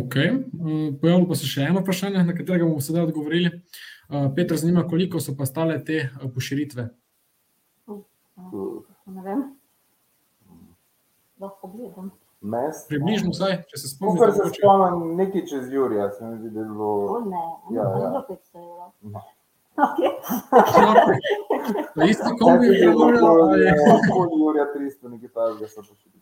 [0.00, 0.14] Ok,
[1.00, 3.50] pojavilo pa se še eno vprašanje, na katerega bomo sedaj odgovorili.
[4.36, 6.02] Petr, zanima, koliko so pa stale te
[6.34, 6.86] poširitve?
[9.06, 9.46] Ne vem.
[11.40, 12.12] Lahko gledam.
[12.88, 14.20] Približno vsaj, če se spomnim.
[14.20, 16.90] Tukaj se spomnim nekaj čez Jurija, se mi zdi, da je bilo...
[17.16, 18.10] O ne, ja, ja.
[18.12, 18.36] ne,
[19.14, 19.24] ne,
[21.96, 23.78] Na isti kombi je bilo nekaj,
[24.38, 26.14] Jurija 300, nekaj takega so pošiljali.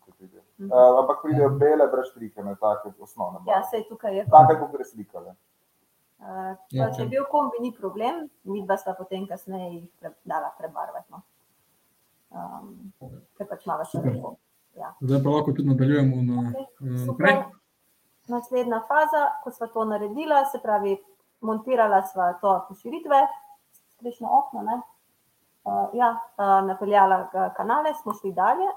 [0.58, 3.38] Uh, ampak pridejo bele, brez štrike, ne take osnovne.
[3.46, 4.26] Ja, se je tukaj je.
[4.30, 5.34] Take, kot gre slikale.
[6.22, 10.12] Uh, ja, če je bil kombi, ni problem, mi dva sta potem kasneje jih pre,
[10.28, 11.10] dala prebarvati.
[11.10, 11.22] No.
[12.30, 12.92] Um,
[13.36, 14.36] ker pač malo še lepo.
[14.78, 14.94] Ja.
[15.02, 16.68] Zdaj pa lahko tudi nadaljujemo na, okay.
[17.08, 17.42] naprej.
[18.30, 20.94] Naslednja faza, ko smo to naredila, se pravi,
[21.42, 23.20] montirala sva to poširitve,
[23.96, 24.80] strešno okno, ne?
[25.62, 28.70] Uh, ja, uh, napeljala kanale, smo šli dalje.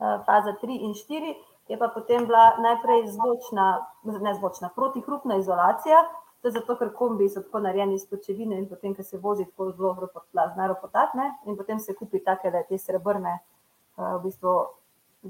[0.00, 1.34] Eh, faza 3 in 4,
[1.68, 5.96] je pa potem bila najprej zvočna, ne zvočna, protihrupna izolacija.
[6.40, 9.44] To je zato, ker kombi so tako narejeni iz počevine in potem, ker se vozi
[9.44, 9.94] tako zelo
[10.54, 13.38] zelo potatne in potem se kupi take, da te srebrne,
[13.98, 14.54] eh, v bistvu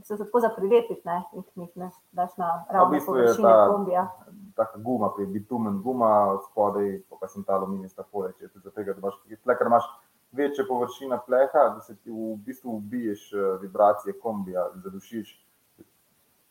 [0.04, 4.08] se tako za prilepiti, ne, in jih ne daš na ravno površine kombija.
[4.56, 8.82] Taka guma, pri bitumen guma od spodaj, pa sem ta aluminijska folija, če je zato,
[8.82, 9.88] da imaš, ker imaš
[10.32, 15.34] večja površina pleha, da se ti v bistvu ubiješ eh, vibracije kombija, zadušiš,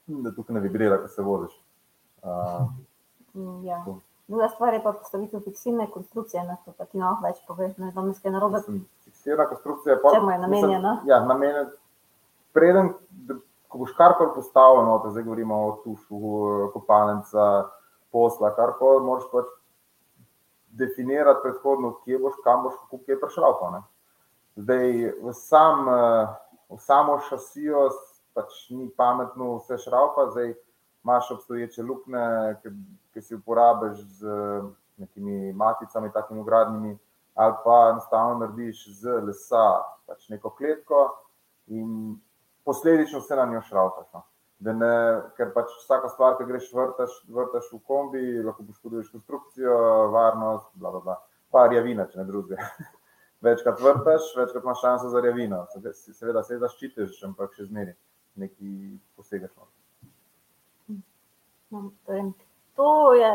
[0.08, 1.63] da tukaj ne vibrira, ko se voziš.
[2.23, 3.86] Uh, ja.
[4.28, 7.91] Druga stvar je pa postavitev fiksirne konstrukcije, na to pa ti no več poveš, ne
[7.91, 8.60] znam, kaj narobe.
[9.04, 10.13] Fiksirna konstrukcija je pa...
[10.15, 10.91] Čemu je namenjena?
[10.93, 11.69] Mislim, ja, namenjena.
[12.54, 16.20] Preden, da, ko boš karkoli postavil, no, zdaj govorimo o tušu,
[16.74, 17.68] kopalnica,
[18.12, 19.52] posla, karkoli, moraš pač
[20.78, 23.82] definirati predhodno, kje boš, kam boš, kako je prišel.
[24.58, 26.28] Zdaj, v, sam, eh,
[26.70, 27.90] v samo šasijo
[28.38, 30.54] pač ni pametno vse šraupa, zdaj
[31.04, 32.70] imaš obstoječe lukne, ki,
[33.14, 34.28] ki si uporabiš z
[34.98, 36.98] nekimi maticami, takimi ugradnimi,
[37.34, 39.66] ali pa enostavno narediš z lesa
[40.06, 41.02] pač neko kletko
[41.68, 42.18] in
[42.68, 44.12] posledično vse na njo šraupaš.
[44.14, 44.28] No
[44.60, 44.94] ne,
[45.38, 49.76] ker pač vsaka stvar, ki greš vrtaš, vrtaš v kombi, lahko poškoduješ konstrukcijo,
[50.14, 51.18] varnost, bla, bla, bla.
[51.52, 52.58] pa rjavina, če ne druge.
[53.46, 55.66] večkrat vrtaš, večkrat imaš šanso za rjavino.
[55.94, 57.94] Seveda se zaščitiš, ampak še zmeri
[58.38, 59.54] neki posegaš.
[61.70, 61.92] No,
[62.78, 63.30] to je,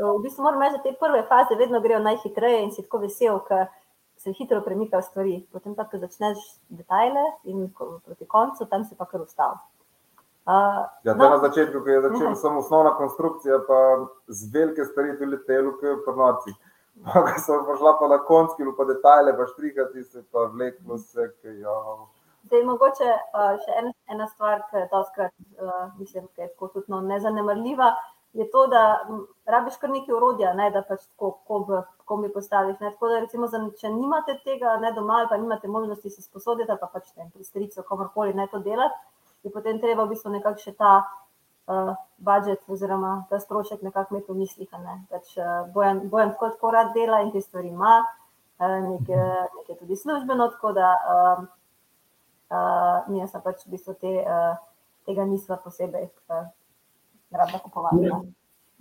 [0.00, 3.40] v bistvu moram reči, da te prve faze vedno grejo najhitreje in si tako vesel,
[3.46, 3.68] ker
[4.28, 5.46] se hitro premikajo stvari.
[5.52, 6.38] Potem pa, ko začneš
[6.68, 7.68] detajle in
[8.04, 9.56] proti koncu, tam se pa kar ustavi.
[10.48, 11.28] Uh, ja, no.
[11.28, 13.80] Na začetku, ko je začela samo osnovna konstrukcija, pa
[14.28, 16.54] z velike stvari tudi letelo, ki je v prnoci.
[17.04, 21.28] Pa so pa šla pa na konski, pa detajle, pa štrihati se, pa vleklo se.
[21.60, 21.74] Ja.
[22.48, 26.72] Zdaj, mogoče uh, še ena, ena stvar, ki je doskrat, uh, mislim, da je tako
[26.74, 27.92] tudi no, nezanemrljiva,
[28.32, 28.82] je to, da
[29.46, 32.78] rabiš kar nekaj urodja, ne, da pač tako kombi, kombi postaviš.
[32.80, 32.92] Ne.
[32.94, 36.76] Tako da, recimo, za, če nimate tega ne, doma ali pa nimate možnosti se sposoditi,
[36.80, 38.98] pa pač ne, pri stricu, komorkoli ne to delati,
[39.46, 44.32] je potem treba v bistvu nekako še ta uh, budžet oziroma ta strošek nekako imeti
[44.32, 44.72] v mislih.
[44.84, 44.96] Ne?
[45.12, 49.28] Pač, uh, bojan, bojan tako, tako rad dela in te stvari ima, uh, nekaj,
[49.60, 51.44] nekaj tudi službeno, tako da uh,
[52.50, 54.56] uh, mi smo pač v bistvu te, uh,
[55.06, 56.48] tega nismo posebej uh,
[57.30, 58.10] rada kupovali.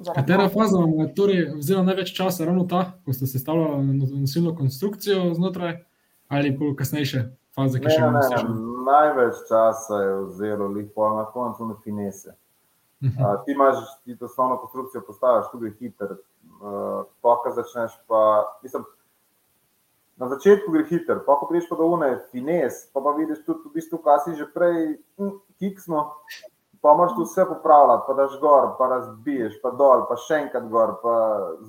[0.05, 5.33] Katera faza vam je torej vzela največ časa, ravno ta, ko ste sestavljali nosilno konstrukcijo
[5.33, 5.79] znotraj
[6.27, 7.23] ali pa kasnejše
[7.55, 8.83] faze, ki ne, še ne imamo?
[8.87, 12.35] največ časa je vzelo, lepo na koncu na finese.
[13.01, 18.21] Uh, ti imaš ti to osnovno konstrukcijo, postaviš tudi hiter, uh, pokaj začneš pa.
[18.63, 18.85] Mislim,
[20.17, 23.69] Na začetku gre hiter, pa ko prideš pa do une, fines, pa pa vidiš tudi
[23.69, 25.99] v bistvu, kaj si že prej hm, kiksno,
[26.81, 30.67] pa moraš tu vse popravljati, pa daš gor, pa razbiješ, pa dol, pa še enkrat
[30.71, 31.15] gor, pa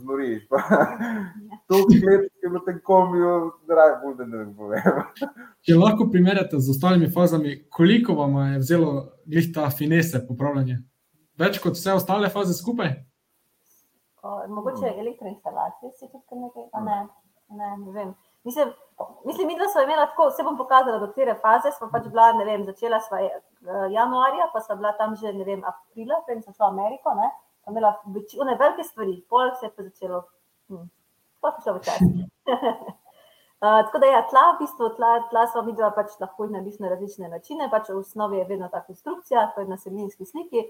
[0.00, 0.44] znoriš.
[0.50, 0.60] Pa...
[1.68, 3.34] to klet, ki je v tem kombiju,
[3.70, 5.02] draj bude, da ne povem.
[5.66, 8.94] Če lahko primerjate z ostalimi fazami, koliko vam je vzelo
[9.26, 10.80] glih ta finese popravljanje?
[11.38, 12.96] Več kot vse ostale faze skupaj?
[14.22, 16.96] O, mogoče elektroinstalacije si tudi nekaj, a ne,
[17.54, 18.16] ne, ne vem.
[18.48, 18.68] Mislim,
[19.24, 22.44] mislim, da smo imeli tako, se bom pokazala, do katere faze smo pač bila, ne
[22.44, 23.32] vem, začela sva uh,
[23.92, 27.28] januarja, pa sva bila tam že, ne vem, aprila, preden sem šla v Ameriko, ne,
[27.64, 30.22] pa imela večine velike stvari, pol se je pa začelo,
[30.68, 30.86] hm,
[31.40, 32.00] pa šlo v čas.
[32.06, 37.28] uh, tako da ja, tla, v bistvu, tla, tla smo videla pač lahko na različne
[37.28, 40.64] načine, pač v osnovi je vedno ta konstrukcija, to je na sredinski sliki,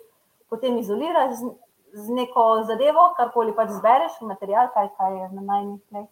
[0.50, 1.54] potem izoliraš z,
[1.94, 6.10] z neko zadevo, karkoli pač zbereš, material, kaj, kaj je na najnih tleh,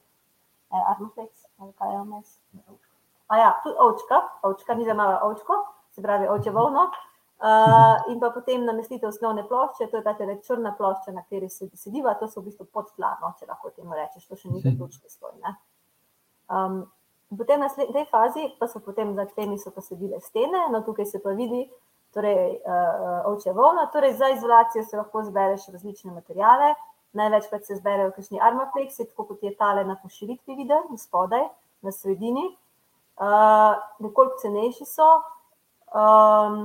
[0.70, 1.28] eh, armoflex.
[1.34, 2.38] ali kaj je vmes.
[3.26, 5.58] A ja, tudi ovčka, ovčka ni za malo ovčko,
[5.94, 6.90] se pravi ovče volno.
[7.36, 11.50] Uh, in pa potem namestite osnovne plošče, to je ta teda črna plošča, na kateri
[11.52, 15.12] se sediva, to so v bistvu podtladno, če lahko temu rečeš, to še ni zaključni
[15.12, 15.34] sloj.
[16.48, 16.78] Um,
[17.36, 21.10] potem na tej fazi pa so potem za tlemi so pa sedile stene, no tukaj
[21.12, 21.66] se pa vidi,
[22.16, 26.72] torej uh, ovče volno, torej za izolacijo se lahko zbereš različne materijale,
[27.16, 31.48] največkrat se zberejo kakšni armafleksi, tako kot je tale na poširitvi viden, spodaj,
[31.82, 32.44] na sredini.
[33.16, 35.06] Uh, nekoliko cenejši so,
[35.96, 36.58] um,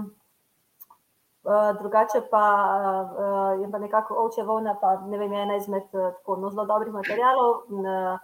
[1.48, 6.36] uh, drugače pa uh, je pa nekako ovče volna, pa ne vem, ena izmed tako
[6.42, 8.20] no, zelo dobrih materijalov, uh,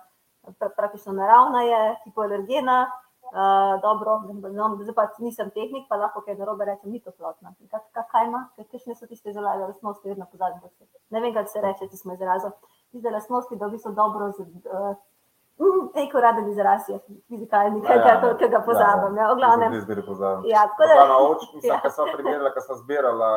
[0.76, 2.82] praktično naravna je, hipoalergena,
[3.28, 4.22] Uh, dobro,
[4.56, 7.52] no, zdaj pa nisem tehnik, pa lahko kaj narobe rečem, ni to plotno.
[7.94, 10.64] Kaj ima, kakšne so tiste zelo lastnosti, vedno pozabim.
[11.10, 12.56] Ne vem, kaj se reče, če smo izrazili.
[12.96, 14.32] Tiste lastnosti, da bi so dobro,
[15.96, 19.18] neko rada izraz je fizikalni, kaj ja, ja, tega pozabim.
[19.18, 20.04] Ja, ja.
[20.06, 20.50] pozabim.
[20.50, 21.08] Ja, tako da.
[21.08, 21.80] Na oči, mislim, ja.
[21.82, 23.32] kaj sem primerjala, kaj sem zbirala,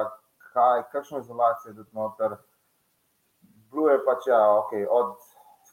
[0.52, 2.36] kaj, kakšno izolacijo je tudi noter.
[3.70, 5.14] Blue je pač, ja, ok, od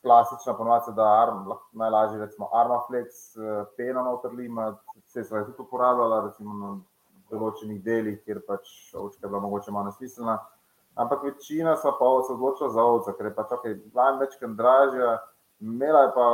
[0.07, 6.53] klasična ponovadi, da arm, najlažje recimo Armaflex, eh, pena notrlima, se je tudi uporabljala recimo
[6.53, 6.77] na
[7.31, 10.37] določenih delih, kjer pač ovčka je bila mogoče malo nesmiselna.
[10.95, 15.17] Ampak večina se pa se odločila za ovca, ker je pač ok, in večkrat dražja,
[15.59, 16.27] imela je pa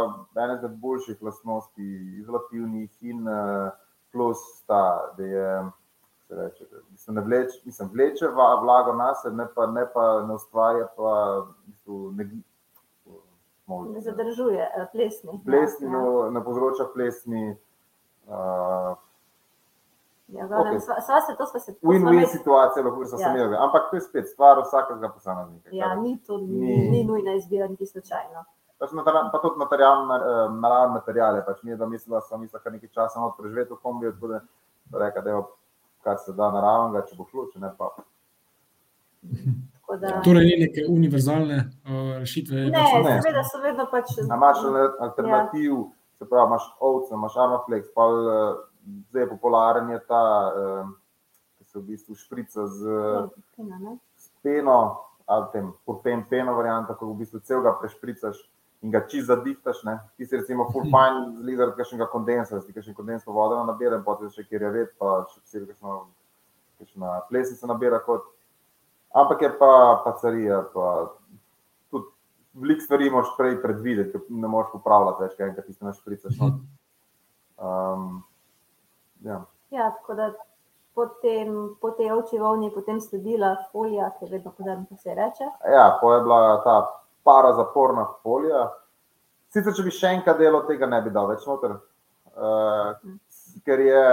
[0.43, 1.87] ene izmed boljših lastnosti,
[2.21, 3.71] izolativnih in uh,
[4.13, 5.63] plus ta, da je.
[6.33, 11.11] Reče, mislim, ne vleče, mislim, vleče vlago na sebe, ne ne, pa ne ustvarja, pa
[13.67, 15.39] ne, Ne zadržuje eh, plesni.
[15.45, 17.55] Plesni, ja, no, ne povzroča plesni.
[18.27, 18.95] Uh,
[20.33, 20.79] Ja, okay.
[20.79, 23.29] sva, sva se, to se Win-win situacija, lahko se ja.
[23.29, 23.55] smejali.
[23.59, 25.69] Ampak to je spet stvar vsakega posameznika.
[25.71, 28.43] Ja, ni to ni, ni nujna izbira, niti slučajno.
[28.79, 28.89] Pač
[29.31, 31.43] pa tudi materialne, eh, naravne materijale.
[31.45, 34.27] Pač mi je mislila, da sem mislila, kar nekaj časa not preživeti v kombiju, tako
[34.27, 34.39] da
[35.05, 35.43] reka, da je
[36.03, 37.93] kar se da naravnega, če bo šlo, če ne pa.
[39.99, 40.21] Da...
[40.25, 42.55] Torej, ni neke univerzalne uh, rešitve.
[42.55, 44.15] Ne, ne, seveda so vedno pač.
[44.23, 44.63] Imaš
[44.99, 45.83] alternativ, ja.
[46.17, 48.23] se pravi, imaš ovce, imaš armaflex, pa uh,
[49.09, 50.89] zdaj popularen je ta, uh,
[51.57, 52.97] ki se v bistvu šprica z,
[54.43, 54.79] peno,
[55.25, 58.41] ali tem, portem peno varianta, ko v bistvu celega prešpricaš
[58.83, 59.83] in ga čist zadihtaš.
[59.87, 59.99] Ne?
[60.17, 60.91] Ti si recimo full mhm.
[60.91, 64.93] fine zlizar kakšnega kondensa, ti kakšen kondens po vodo nabere, potem še kjer je ved,
[64.99, 65.75] pa še posebej
[66.83, 68.27] kakšna plesnica nabera kot
[69.13, 70.63] ampak je pa pacarija.
[70.73, 70.87] Pa
[71.91, 72.09] tudi
[72.53, 76.37] veliko stvari moš prej predvideti, ne moš popravljati več, kaj enkrat ti znaš pricati.
[76.41, 76.51] No.
[77.63, 78.23] Um,
[79.23, 79.43] ja.
[79.71, 80.33] ja, tako da
[80.93, 85.15] potem, po tej oči volni je potem sledila folija, ki je vedno podobna, kot se
[85.15, 85.49] reče.
[85.71, 86.77] Ja, to je bila ta
[87.23, 88.67] parazaporna folija.
[89.53, 91.77] Sicer, če bi še enkrat delo, tega ne bi dal več noter,
[92.33, 92.93] uh,
[93.65, 94.03] ker je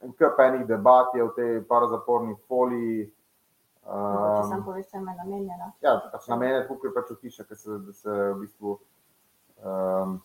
[0.00, 3.08] en kup enih debat je v tej parazaporni foliji.
[3.90, 5.72] Um, Sam poveš, da je namenjena.
[5.82, 8.76] Ja, pač namenjena, kot je pač v hiši, ki se, se v bistvu.
[9.66, 10.20] Um,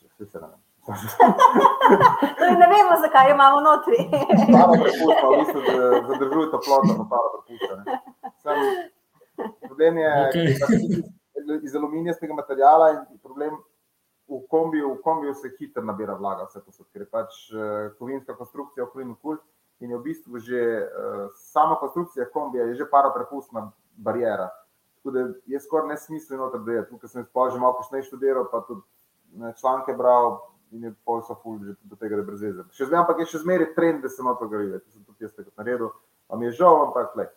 [0.00, 0.60] če se ne vem.
[2.38, 4.00] torej ne vemo, zakaj imamo notri.
[4.54, 7.76] Malo prepušča, v bistvu, da zadržuje toploto, pa prepušča.
[9.68, 10.48] Problem je okay.
[11.60, 13.60] iz aluminijastega materijala in problem
[14.28, 18.40] v kombiju, v kombiju se hitro nabira vlaga, vse posod, ker je pač uh, kovinska
[18.40, 19.44] konstrukcija plinu kult
[19.80, 24.50] in je v bistvu že uh, sama konstrukcija kombija, je že para prepustna barijera.
[24.96, 28.82] Tako da je skoraj nesmiselno, je tukaj sem sploh že malo kasneje študiral, pa tudi
[29.60, 30.40] članke bral
[30.72, 32.64] in je pol so ful že do tega, da brez veze.
[32.72, 35.26] Še zdaj, ampak je še zmeraj trend, da se na to gre, da sem tudi
[35.26, 35.92] jaz tako naredil.
[36.26, 37.28] Pa mi je žal, ampak le.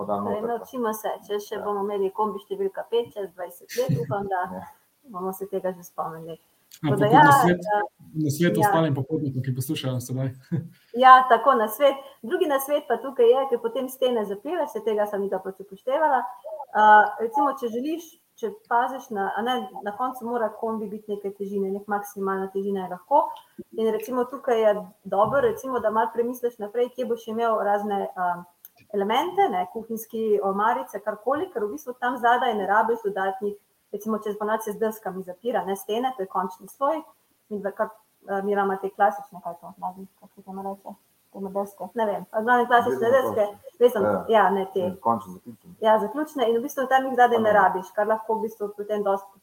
[0.00, 1.62] Naučimo se, če še ja.
[1.64, 4.42] bomo imeli kombi številka 5, čez 20 let, upam, da.
[4.54, 4.66] Ja.
[5.02, 6.40] bomo se tega že spomnili.
[6.82, 7.82] A, Tako da pa tudi ja, na svet, eh,
[8.24, 8.60] na svet ja.
[8.60, 10.30] ostalim popotnikom, ki poslušajo sedaj.
[11.04, 11.98] Ja, tako na svet.
[12.22, 15.60] Drugi na svet pa tukaj je, ker potem stene zapiraš, se tega sem videla, pač
[15.64, 16.22] upoštevala.
[16.70, 18.08] Uh, recimo, če želiš,
[18.40, 22.94] če paziš, na, ne, na koncu mora kombi biti nekaj težine, nek maksimalna težina je
[22.94, 23.26] lahko.
[23.78, 28.40] In recimo tukaj je dobro, recimo, da malo premisliš naprej, kje boš imel razne uh,
[28.96, 33.58] elemente, ne, kuhinjski omarice, karkoli, ker v bistvu tam zadaj ne rabiš dodatnih,
[33.92, 37.02] recimo, če zvonce z deskami zapira, ne stene, to je končni sloj.
[37.48, 37.90] Mi, kar,
[38.28, 40.96] uh, mi imamo te klasične, kaj to znaš, kako se temu reče.
[41.32, 41.88] Temu deske.
[41.94, 43.46] Ne vem, znane klasične deske,
[43.78, 44.24] vezane, Ja.
[44.28, 44.90] ja, ne te.
[45.00, 45.76] Končno zaključim.
[45.80, 49.02] Ja, zaključne in v bistvu tam jih zadaj ne rabiš, kar lahko v bistvu potem
[49.06, 49.40] dosti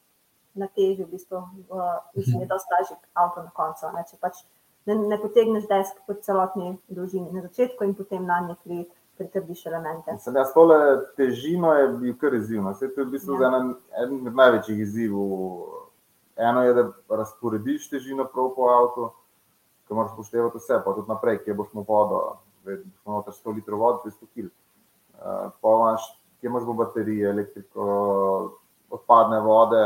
[0.57, 1.37] na teži, v bistvu,
[1.69, 4.43] uh, mislim, je dosti lažji avto na koncu, ne, če pač
[4.85, 8.85] ne, ne potegneš desk po celotni dolžini na začetku in potem na nje pri,
[9.17, 10.17] pritrdiš elemente.
[10.23, 10.77] Sem jaz tole
[11.17, 12.61] težino je bil kar izziv.
[12.63, 12.73] no.
[12.73, 13.49] Saj to je v bistvu Ja.
[13.51, 13.61] ja.
[14.03, 15.67] eden, največjih izzivov.
[16.37, 19.09] Eno je, da razporediš težino prav po avtu,
[19.87, 23.55] ki moraš poštevati vse, pa tudi naprej, kje boš mu vodo, zdaj boš noter 100
[23.55, 24.51] litrov vode, 200 kg.
[25.17, 26.05] Uh, pa imaš,
[26.39, 27.87] kje imaš bo baterije, elektriko,
[28.89, 29.81] odpadne vode.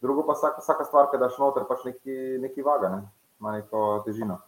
[0.00, 3.02] Drugo pa vsaka, vsaka stvar, ki daš noter, pač neki, neki vaga, ne?
[3.40, 4.38] ima neko težino.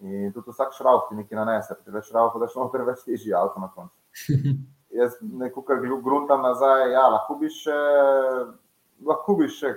[0.00, 3.60] In tudi vsak šrauf ti nekaj nanese, če več šrauf daš noter, več težji avto
[3.60, 3.94] na koncu.
[4.96, 7.74] Jaz neko, kar gruntam nazaj, ja, lahko bi še,
[9.04, 9.74] lahko bi še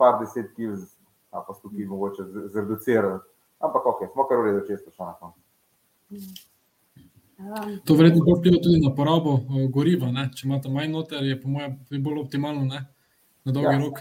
[0.00, 0.76] par deset kil,
[1.32, 3.18] a pa sto kil mogoče z- zreduciral.
[3.60, 5.40] Ampak ok, smo kar v redu, če smo šli na koncu.
[7.36, 10.08] Um, To verjetno bolj vpliva tudi na porabo eh, goriva.
[10.12, 10.28] Ne?
[10.32, 12.80] Če imate manj noter, je po mojem bolj optimalno ne?
[13.44, 13.80] na dolgi Ja.
[13.82, 14.00] rok.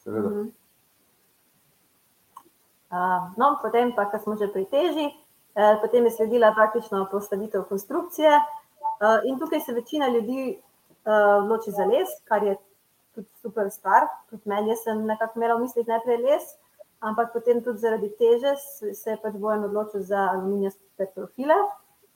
[0.00, 0.28] Seveda.
[0.30, 0.46] Mhm.
[2.88, 5.12] Uh, no, potem pa, ko smo že pri teži,
[5.52, 8.32] eh, potem je sledila praktično postavitev konstrukcije.
[8.98, 12.56] Uh, in tukaj se večina ljudi uh, odloči za les, kar je
[13.14, 14.08] tudi super stvar.
[14.30, 16.48] Tudi meni sem nekako imela v mislih najprej les,
[17.00, 18.56] ampak potem tudi zaradi teže
[18.94, 21.54] se je pač bojen odločil za aluminijaste profile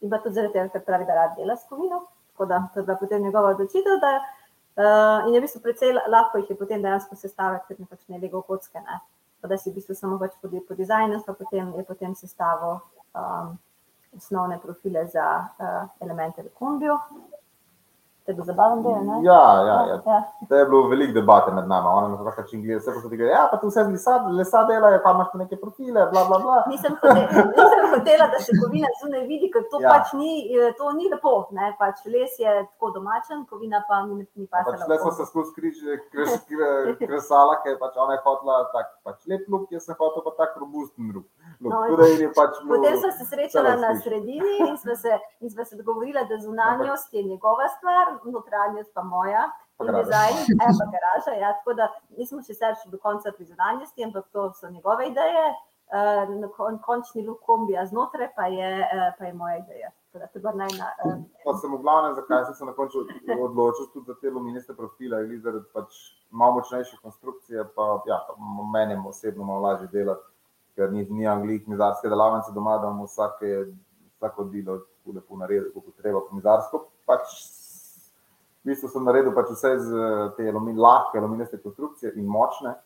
[0.01, 2.07] in pa tudi zaradi tega, ker pravi, da rad dela s kovino.
[2.33, 4.01] Tako da to je bila potem njegova odločitev.
[4.01, 8.19] Da, uh, in je v bistvu precej lahko jih je potem dejansko sestavljati, kot nekakšne
[8.19, 8.81] lego kocke.
[8.81, 9.03] Ne?
[9.43, 12.15] Pa da si v bistvu samo pač po, di- po dizajnu, pa potem je potem
[12.15, 13.59] sestavil um,
[14.15, 15.27] osnovne profile za
[15.59, 16.95] uh, elemente v kombiju.
[18.23, 19.17] To je bil zabaven del, ne?
[19.23, 19.97] Ja, ja, ja.
[20.07, 20.19] ja.
[20.49, 23.17] To je bilo veliko debate med nami, ona na vsak način gleda, vse so ti
[23.17, 26.59] gledali, ja, pa tu vse lesa, lesa delajo, pa imaš neke profile, bla, bla, bla.
[26.69, 29.91] Nisem hotela, nisem hotela, da se kovina zunaj vidi, ker to, Ja.
[29.91, 31.49] pač ni, eh, to ni lepo.
[31.51, 31.75] Ne?
[31.79, 34.87] Pač les je tako domačen, kovina pa mi ni Pač pasala.
[34.89, 35.77] le smo se skozi križ,
[36.13, 40.23] kres, kre- kresala, ker pač ona je hotela tak pač lep luk, jaz sem hotel
[40.23, 41.27] pa tak robusten luk.
[41.63, 45.65] No, je pač Potem smo se srečala celo na sredini in smo se, in smo
[45.65, 49.51] se dogovorila, da zunanjost je njegova stvar, notranjost pa moja.
[49.83, 51.33] Dizajn, ja, pa garaža.
[51.41, 55.47] Ja, tako da nismo še sedaj do konca pri zunanjosti, ampak to so njegove ideje.
[55.93, 59.91] Uh, kon, končni luk kombija znotraj pa je, uh, pa je moja ideja.
[60.13, 60.87] Tako da to je bila najna.
[61.05, 63.03] Uh, Pa sem v glavnem, zakaj sem se na koncu
[63.37, 65.99] odločil tudi za te aluminijske profile, ali zaradi pač
[66.31, 68.23] malo močnejše konstrukcije, pa ja,
[68.73, 70.32] meni osebno malo lažje delati,
[70.77, 73.67] ker ni, ni anglik, mizarske delavnice doma, da imamo vsake,
[74.17, 76.87] vsako delo tako lepo narediti, kot treba, po mizarsko.
[77.07, 77.35] Pač,
[78.63, 80.03] v bistvu sem naredil pač vse z
[80.37, 82.77] te alumin, lahke aluminijske konstrukcije in močne.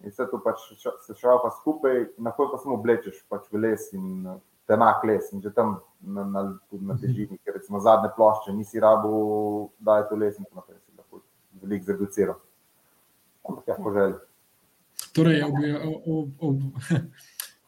[0.00, 3.50] In vse to pač ša- se šava pa skupaj, na koncu pa samo oblečeš pač
[3.52, 4.24] v les in
[4.70, 8.80] tenak les in že tam na, na, tudi na težini, ker recimo zadnje plošče nisi
[8.80, 11.20] rabu, da je to les in tako naprej, si lahko
[11.60, 12.38] veliko zreduciral.
[13.48, 14.14] Ampak ja, po želji.
[15.14, 15.54] Torej, ob,
[16.06, 16.56] ob, ob,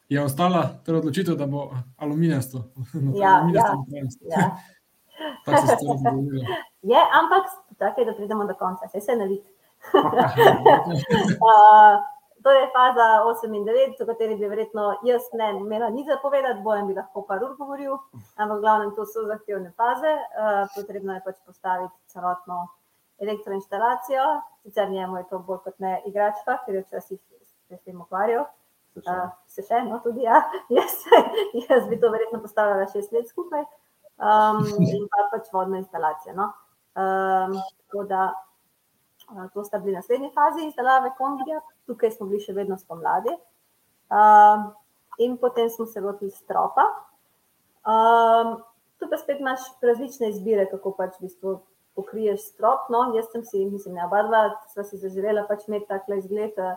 [0.09, 2.63] je ostala torej odločitev, da bo aluminijasto.
[3.21, 3.75] Ja, aluminijasto ja.
[3.75, 4.19] notranjost.
[4.21, 4.57] ja.
[5.45, 6.45] Tako se razumelo.
[6.81, 7.45] Je, ampak
[7.77, 9.43] tako je, da pridemo do konca, se ne vidi.
[11.47, 11.95] Uh,
[12.43, 13.07] to je faza
[13.45, 17.21] 8 in 9, o kateri bi verjetno jaz ne imela nič zapovedati, bojem bi lahko
[17.27, 17.97] par ur govoril,
[18.35, 20.13] ampak glavnem to so zahtevne faze.
[20.15, 22.67] Uh, potrebno je pač postaviti celotno
[23.21, 24.23] elektroinštalacijo,
[24.63, 27.19] sicer njemu je to bolj kot ne igračka, ker je včasih
[27.67, 28.45] se s tem ukvarjal.
[28.93, 30.43] Uh, se še eno, tudi ja.
[30.77, 30.99] jaz,
[31.65, 33.65] jaz bi to verjetno postavila šest let skupaj.
[34.21, 36.35] Um, in pa pač vodno instalacijo.
[36.37, 36.51] No.
[36.93, 38.27] Um, tako da
[39.31, 43.33] uh, to sta bili naslednji fazi izdelave kombija, tukaj smo bili še vedno spomladi.
[44.13, 44.69] Um,
[45.17, 46.85] in potem smo se lotili stropa.
[47.83, 48.59] Um,
[49.01, 51.57] tu pa spet imaš različne izbire, kako pač v bistvu
[51.95, 52.89] pokriješ strop.
[52.89, 54.41] No, jaz sem si, mislim, ne oba dva,
[54.73, 56.73] sva si zaželela pač imeti takle izgled, uh,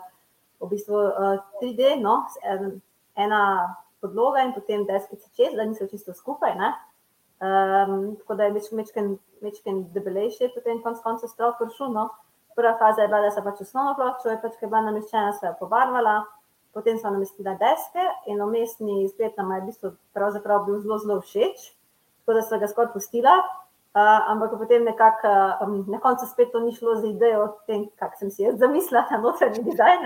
[0.61, 2.79] v bistvu uh, 3D, no, s- en,
[3.15, 3.41] ena
[4.01, 6.55] podloga in potem deskice čez, da niso čisto skupaj.
[6.57, 6.73] Ne?
[7.37, 8.55] Um, tako da je
[9.41, 11.93] mečken debelejši, potem konc konca strop prišel.
[11.93, 12.09] No.
[12.57, 15.33] prva faza je bila, da sem pač osnovno ploščo, je pač, ki je bila nameščena,
[15.37, 16.23] se je pobarvala,
[16.73, 21.19] potem sem namestila deske in omestni izgled nam je v bistvu pravzaprav bil zelo, zelo
[21.21, 21.67] všeč,
[22.25, 23.35] tako da sem ga skoraj pustila.
[24.27, 25.31] Ampak potem nekako
[25.65, 28.57] um, na koncu spet to ni šlo z idejo o tem, kak sem si jaz
[28.59, 30.03] zamislila na notranji dizajn.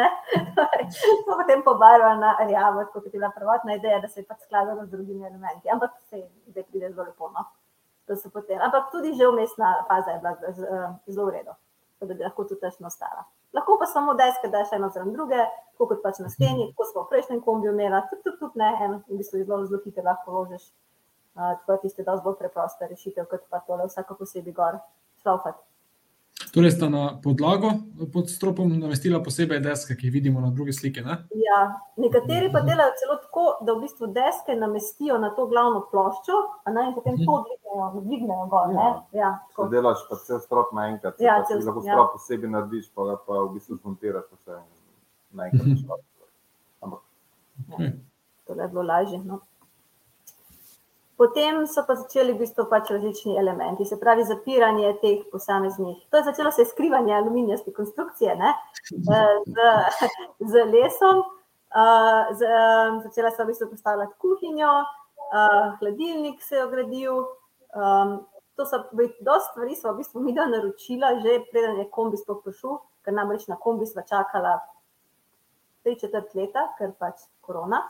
[1.24, 4.86] Smo potem pobarvali na rjavo, kot je bila prvotna ideja, da se je pač skladalo
[4.86, 5.70] z drugimi elementi.
[5.74, 7.32] Ampak se zdaj pride zelo lepo.
[7.34, 7.50] No?
[8.62, 10.38] Ampak tudi že umestna faza je bila
[11.08, 11.54] zelo v redu
[12.06, 13.24] da bi lahko tudi tešno ostala.
[13.54, 15.40] Lahko pa samo deske, da je še eno zraven druge,
[15.74, 18.70] tako kot pač na steni, tako smo v prejšnjem kombiju imeli, tudi tu, tu, ne,
[18.86, 20.70] eno, in v bistvu zelo, zelo hitro lahko ložiš.
[21.32, 24.80] Uh, tako da tiste da zelo preprosta rešitev, kot pa tole vsako posebej gor
[25.24, 25.64] šlaufati.
[26.54, 27.70] Torej, sta na podlago
[28.14, 31.04] pod stropom namestila posebej deske, ki jih vidimo na drugi sliki.
[31.06, 31.16] Ne?
[31.40, 31.60] Ja,
[32.02, 36.40] nekateri pa delajo celo tako, da v bistvu deske namestijo na to glavno ploščo,
[36.76, 38.74] ne, in potem to dvignejo, dvignejo gor.
[38.76, 38.90] Ja.
[39.22, 41.94] Ja, Če delaš pa cel strop naenkrat, ja, cel, lahko ja.
[41.94, 44.60] strop posebej narediš, pa ga pa v bistvu zmontiraš vse
[45.40, 45.96] naenkrat.
[46.84, 47.06] Ampak.
[47.70, 47.96] Okay.
[48.50, 49.22] To je bilo lažje.
[49.24, 49.40] No.
[51.22, 56.00] Potem so pa začeli v bistvu pač različni elementi, se pravi zapiranje teh posameznih.
[56.10, 58.54] To je začelo se skrivanje aluminijaste konstrukcije ne?
[58.90, 59.68] z,
[60.40, 61.22] z lesom,
[62.40, 62.50] z,
[63.04, 64.72] začela se v bistvu postavljati kuhinjo,
[65.78, 67.22] hladilnik se je ogradil.
[68.58, 68.82] To so
[69.22, 73.14] dosta stvari, so v bistvu mi da naročila, že preden je kombi sploh prišel, ker
[73.14, 74.58] namreč na kombi sva čakala
[75.86, 77.86] tri četrt leta, ker pač korona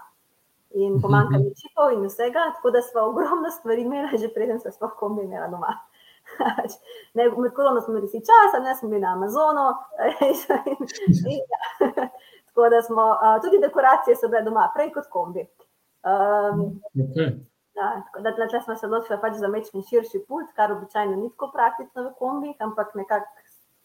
[0.74, 1.01] in mhm.
[1.01, 5.24] pomankanje čipov in vsega, tako da smo ogromno stvari imeli, že preden smo sploh kombi
[5.24, 5.74] imeli doma.
[7.13, 9.67] Ne, med koronom smo imeli si čas, ne smo bili na Amazonu.
[11.51, 12.07] Ja.
[12.47, 13.03] Tako da smo
[13.41, 15.47] tudi dekoracije so bile doma, prej kot kombi.
[16.03, 17.30] Um, okay.
[17.74, 21.30] ja, tako da tle smo se odločili pač za mečki širši pult, kar običajno ni
[21.30, 23.28] tako praktično v kombih, ampak nekako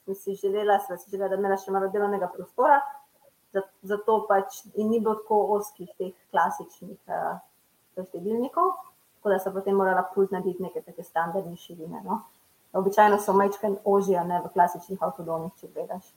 [0.04, 2.80] sem si želela, sem si želela, da imela še malo delovnega prostora
[3.82, 7.38] zato pač ni bilo tako oskih teh klasičnih uh,
[8.04, 8.74] štedilnikov,
[9.18, 12.02] tako da so potem morala pult narediti neke take standardne širine.
[12.04, 12.22] No?
[12.76, 16.10] Običajno so majčke ožje, ne v klasičnih avtodomih, če gledaš.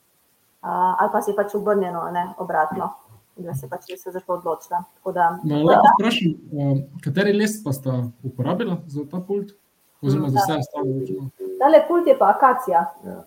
[0.60, 2.92] Uh, ali pa si pač obrnjeno, ne obratno,
[3.40, 4.84] da se pač se za to odločila.
[5.16, 6.76] Da, no, da, vprašam, uh,
[7.06, 9.56] kateri les pa sta uporabila za ta pult?
[10.02, 11.30] Oziroma za vse ostalo?
[11.60, 12.86] Tale pult je pa akacija.
[13.04, 13.24] Ja,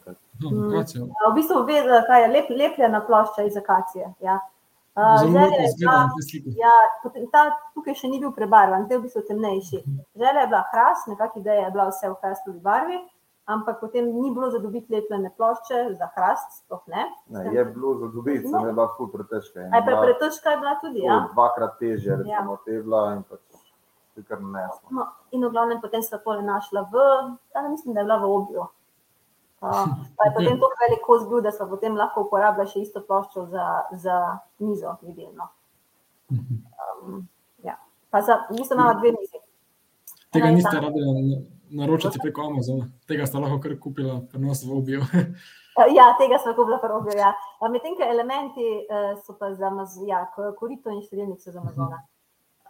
[0.51, 1.11] No, mm.
[1.31, 4.15] V bistvu vedela, kaj je lep, lepljena plošča iz akacije.
[4.21, 4.41] Ja.
[5.23, 6.09] Želje, ta,
[6.57, 6.73] ja,
[7.33, 7.43] ta,
[7.75, 9.81] tukaj še ni bil prebarvan, te v bistvu temnejši.
[10.21, 12.99] Želja je bila hrast, nekakšna ideja je bila vse v hrastovi barvi,
[13.49, 17.07] ampak potem ni bilo za dobiti lepljene plošče za hrast, sploh ne.
[17.33, 17.47] ne.
[17.57, 19.65] Je bilo za dobiti, sem je bila ful pretežka.
[19.73, 21.19] Aj, pre, pretežka je bila tudi, ja.
[21.33, 22.63] Dvakrat težje, recimo, ja.
[22.67, 23.41] te bila in pač.
[24.93, 27.01] No, in v glavnem potem sta tole našla v,
[27.57, 28.69] da mislim, da je bila v obju.
[29.63, 33.47] Pa je potem to velik kos bil, da so potem lahko uporabljali še isto ploščo
[33.53, 34.17] za, za
[34.59, 35.53] mizo, vidno.
[36.33, 37.29] Um,
[37.63, 37.77] ja.
[38.11, 39.39] Pa za, mislim, imamo dve mizi.
[40.35, 41.39] Tega Ena niste rabili
[41.79, 45.05] naročiti preko Amazona, tega ste lahko kar kupili, prenos v objo.
[45.99, 47.15] ja, tega smo kupili v objo.
[47.17, 47.31] Ja.
[47.71, 49.71] Medtem, ker elementi uh, so pa za
[50.09, 50.25] ja,
[50.59, 52.03] korito in številnik so za Amazona.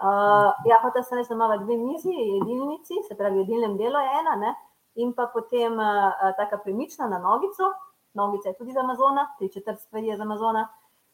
[0.03, 4.15] Uh, ja, hotel sem reči, da imamo dve mizi, jedilnici, se pravi, jedilnem delu je
[4.21, 4.53] ena, ne?
[4.95, 7.73] In pa potem uh, taka premična na nogico,
[8.15, 10.69] nogica je tudi za Amazona, tri četrt stvari je za Amazona.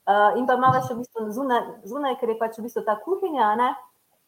[0.09, 2.97] Uh, in pa imamo še v bistvu zunaj, zunaj, ker je pač v bistvu ta
[3.05, 3.75] kuhinja, ne?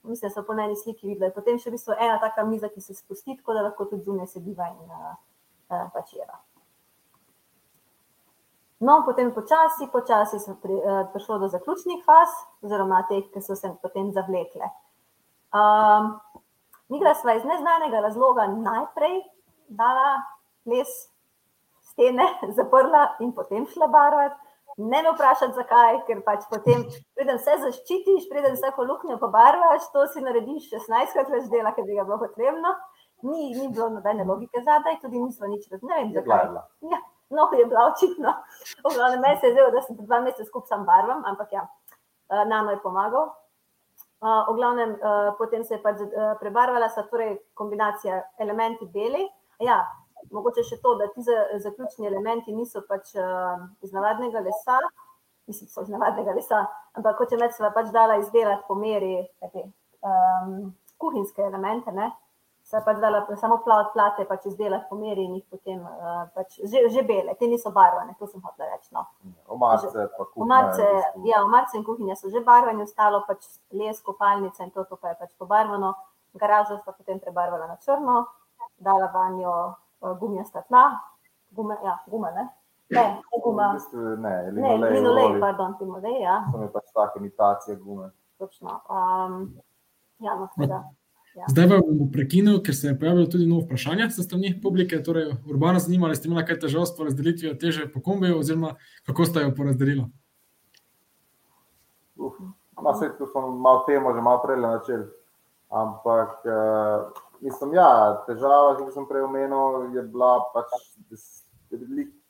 [0.03, 1.33] mislim, da so po eni sliki videli.
[1.35, 4.29] Potem še v bistvu ena taka miza, ki se spusti, tako da lahko tudi zunaj
[4.33, 5.17] sediva in uh,
[5.73, 6.39] uh, pač jeva.
[8.81, 12.33] No, potem počasi, počasi so pri, uh, prišlo do zaključnih faz,
[12.65, 14.71] oziroma teh, ki so se potem zavlekle.
[15.53, 16.15] Um,
[16.91, 19.21] Migra sva iz neznanega razloga najprej
[19.71, 20.19] dala
[20.67, 20.91] les,
[21.91, 22.27] stene,
[22.59, 24.39] zaprla in potem šla barvati.
[24.77, 26.85] Ne me vprašati, zakaj, ker pač potem,
[27.19, 31.85] preden se zaščitiš, preden se po luknju pobarvaš, to si narediš 16krat več dela, ker
[31.89, 32.73] bi ga bilo potrebno.
[33.27, 36.55] Ni, ni bilo nobene logike zadaj, tudi nismo nič razumeli, zakaj.
[36.89, 37.01] Ja,
[37.37, 38.33] no, je bila očitno.
[38.87, 41.67] Ogromno me se je zdelo, da sem dva meseca skupaj sam barvam, ampak ja,
[42.31, 43.35] eh, nama je pomagal.
[44.21, 49.23] Uh, v glavnem, uh, potem se je pač uh, prebarvala, torej kombinacija elementi beli,
[49.61, 49.81] Ja,
[50.33, 54.79] mogoče še to, da ti zaključni elementi niso pač uh, iz navadnega lesa,
[55.51, 56.65] mislim, so iz navadnega lesa,
[56.97, 59.19] ampak kot je med sebe pač dala izdelati po meri
[59.53, 59.67] te,
[60.07, 62.11] um, kuhinjske elemente, ne?
[62.71, 66.61] se pač dala samo plat, plate pač izdelati po meri in jih potem uh, pač
[66.61, 68.93] že, že bele, te niso barvane, to sem hotel reči.
[68.95, 69.07] No.
[69.57, 69.91] Omarce,
[70.37, 70.61] kuhinja.
[71.27, 75.15] Ja, omarce in kuhinja so že barvane, ostalo pač les, kopalnica in to, to pa
[75.15, 75.97] je pač pobarvano.
[76.39, 78.21] Garažo sta potem prebarvala na črno,
[78.81, 79.53] dala vanjo
[80.01, 80.85] uh, gumijasta tla,
[81.51, 82.49] gume, ja, gume, ne?
[82.91, 83.69] Ne, ne guma.
[83.71, 85.41] V bistvu ne, Ne, linolej, linolej, roli.
[85.41, 88.11] pardon, linolej, ja, To je pač taka imitacija gume.
[88.39, 88.81] točno.
[88.89, 89.55] Um,
[90.19, 90.81] ja, no, tako da.
[91.49, 94.99] Zdaj pa bomo prekinili, ker se je pojavilo tudi novo vprašanje sa strani publike.
[95.03, 98.75] Torej, urbano zanima, ali ste imeli kaj težav s porazdelitvijo teže po kombiju, oziroma
[99.07, 100.05] kako ste jo porazdelili.
[102.17, 102.35] Uf,
[102.83, 105.07] Ma, sej, tu smo malo temo že malo prej načeli.
[105.71, 107.91] Ampak, uh, mislim, ja,
[108.27, 110.73] težava, ki sem prej omenil, je bila pač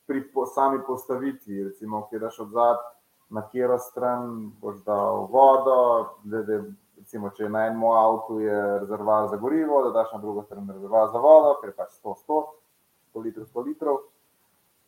[0.07, 1.63] pri po, sami postavitvi.
[1.69, 2.83] Recimo, ki daš od zadaj,
[3.31, 5.77] na katero stran boš dal vodo.
[6.23, 6.61] Glede,
[6.99, 10.67] recimo, če je na enem avtu je rezervoar za gorivo, da daš na drugo stran
[10.69, 12.41] rezervoar za vodo, ker je pač 100-100,
[13.13, 14.01] 100 litrov, 100 litrov.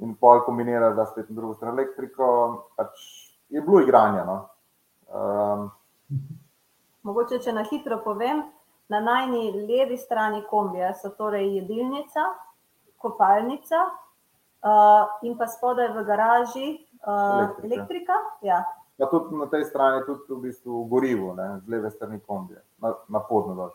[0.03, 2.27] In pol kombiniraš, da spet na drugo stran elektriko.
[2.75, 2.99] Pač
[3.53, 4.25] je bilo igranje.
[4.27, 4.37] No.
[5.13, 5.69] Um,
[7.03, 8.41] Mogoče, če na hitro povem,
[8.87, 12.19] na najni levi strani kombija so torej jedilnica,
[12.97, 13.75] kopalnica
[14.63, 16.67] uh, in pa spodaj v garaži
[17.03, 17.75] uh, Elektrika.
[17.75, 18.13] elektrika.
[18.41, 18.63] Ja.
[18.97, 22.61] Pa tudi na tej strani je tudi v bistvu gorivo, ne, z leve strani kombija,
[22.79, 23.73] na, na podno dol.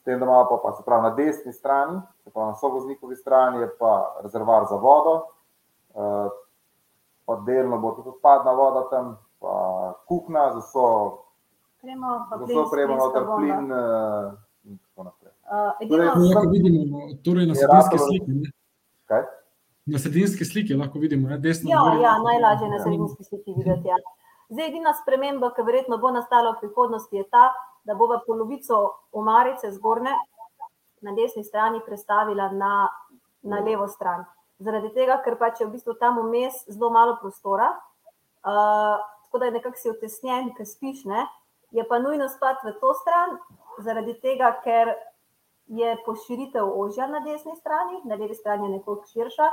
[0.00, 3.16] S tem, da imamo pa, pa se pravi na desni strani, se pravi na sovoznikovi
[3.16, 5.14] strani, je pa rezervoar za vodo,
[5.94, 6.32] uh,
[7.26, 9.54] pa delno bo tudi odpadna voda tam, pa
[10.08, 10.86] kuhna, z vso,
[11.80, 14.32] Kremo, pa vso premo plinska noter plin uh,
[14.66, 15.32] in tako naprej.
[15.46, 18.32] Uh, edino, Torej, To lahko vidimo no, torej na sredinski sliki.
[18.34, 18.50] Ne?
[19.06, 19.22] Kaj?
[19.86, 21.38] Na sredinski sliki lahko vidimo, ne?
[21.38, 21.70] desno.
[21.70, 22.00] ja, gor.
[22.02, 22.82] ja, najlažje je na Ja.
[22.82, 23.88] sredinski sliki videti.
[23.88, 23.96] Ja.
[24.48, 27.52] Zdaj, edina sprememba, ki verjetno bo nastala v prihodnosti, je ta,
[27.84, 30.16] da bo polovico omarice zgornje
[31.00, 32.88] na desni strani prestavila na,
[33.42, 34.24] na levo stran.
[34.58, 37.70] Zaradi tega, ker pač je v bistvu tam vmes zelo malo prostora,
[38.42, 38.96] uh,
[39.28, 41.26] tako da je nekako si utesnjen, ker spiš, ne?
[41.70, 43.38] Je pa nujno spati v to stran,
[43.84, 44.94] zaradi tega, ker
[45.68, 49.48] je poširitev ožja na desni strani, na levi strani je nekoliko širša.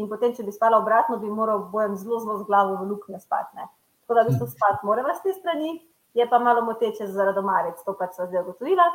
[0.00, 3.20] In potem, če bi spala obratno, bi moral bojem zelo, zelo z glavo v luknje
[3.20, 3.56] spati.
[3.56, 3.68] ne.
[4.02, 5.78] Tako da, v bistvu spati moramo s te strani,
[6.14, 8.86] je pa malo moteče zaradi omaric, to pač so zdaj ugotovila.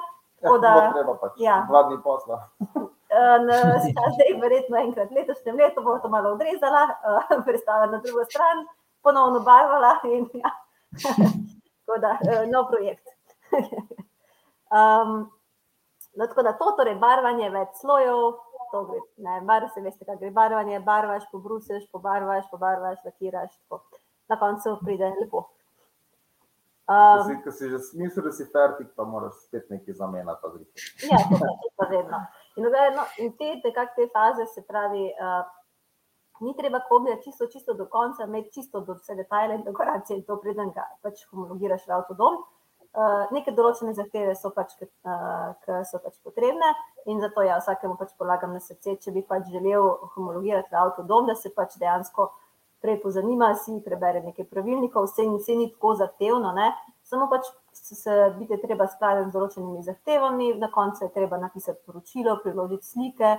[0.42, 1.56] Ja, Tako da, bo treba pač ja.
[1.70, 2.40] dva dni posla.
[3.20, 8.66] eh, zdaj, verjetno enkrat letošnjem letu bo to malo odrezala, eh, predstavila na drugo stran,
[9.04, 10.52] ponovno barvala in ja.
[11.86, 13.08] Tako da, eh, nov projekt.
[14.78, 15.32] um,
[16.16, 18.40] no, tako da to, torej barvanje več slojev,
[18.72, 23.84] to gre, ne, bar se veste, kaj gre barvanje, barvaš, pobruseš, pobarvaš, pobarvaš, lakiraš, tako.
[24.26, 25.44] Na koncu pride lepo.
[25.46, 25.56] Ko
[26.86, 30.66] Um, si, ko si že mislil, da si fertik, pa moraš spet nekaj zamenjati.
[31.10, 32.20] Ja, to to pa vedno.
[32.62, 35.50] In, no, in te, nekako te faze, se pravi, uh,
[36.40, 40.24] ni treba kombija čisto, čisto do konca, imeti čisto do vse detajle in dekoracije, in
[40.28, 42.44] to preden ga pač homologiraš v avtodom.
[42.96, 46.70] Uh, neke določene zahteve so pač, ki uh, so pač potrebne
[47.12, 51.36] in zato ja, vsakemu pač polagam na srce, če bi pač želel homologirati avtodom, da
[51.36, 52.30] se pač dejansko
[52.86, 56.70] prej pozanima, si prebere nekaj pravilnikov, vse, vse ni tako zahtevno, ne?
[57.04, 61.84] samo pač se, se biti treba skladati z določenimi zahtevami, na koncu je treba napisati
[61.86, 63.36] poročilo, priložiti slike.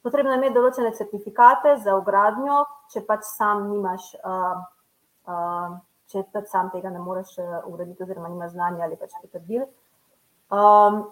[0.00, 4.62] Potrebno je imeti določene certifikate za ugradnjo, če pač sam nimaš, uh,
[5.28, 5.74] uh,
[6.08, 7.34] če pač sam tega ne moreš
[7.68, 9.66] ugraditi, oziroma nimaš znanja ali pač potrdil.
[10.50, 11.02] Um,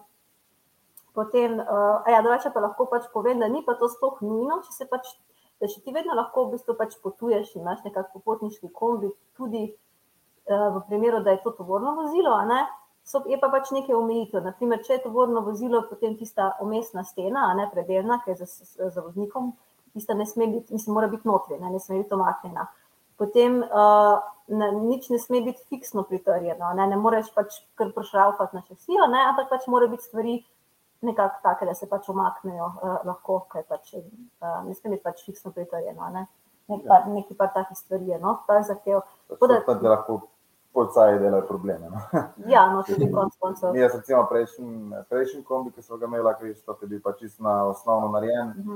[1.14, 4.72] potem, uh, ja, drugače pa lahko pač povem, da ni pa to sploh nujno, če
[4.74, 5.12] se pač,
[5.60, 9.66] da še ti vedno lahko v bistvu pač potuješ in imaš nekako popotniški kombi, tudi
[9.68, 12.64] uh, v primeru, da je to tovorno vozilo, a ne,
[13.08, 14.44] so, je pa pač nekaj omejitev.
[14.44, 19.04] Naprimer, če je tovorno vozilo, potem tista umestna stena, ne predeljna, ki je za, za
[19.04, 19.54] voznikom,
[19.96, 22.66] tista ne sme biti, mislim, mora biti notranja, ne, ne sme biti omaknjena.
[23.18, 24.18] Potem uh,
[24.54, 29.08] ne, nič ne sme biti fiksno pritrjeno, ne, ne moreš pač kar prišraufati na šasijo,
[29.10, 30.36] ne, ampak pač mora biti stvari
[31.02, 34.04] nekako take, da se pač omaknejo uh, lahko, ker pač uh,
[34.68, 36.12] ne sme biti pač fiksno pritrjeno.
[36.14, 36.28] Ne.
[36.68, 39.00] Nek par, neki par takih stvari je, no, par zahtev.
[39.00, 40.20] Pač Tako da- to, da lahko
[40.72, 41.88] policaji delajo probleme.
[41.90, 42.00] No.
[42.54, 43.76] Ja, no, tudi konc koncev.
[43.76, 44.68] Jaz recimo prejšnji,
[45.10, 48.74] prejšnji kombi, ki smo ga imeli, Krištof, je bil pač čisto na osnovno narejen, Mhm.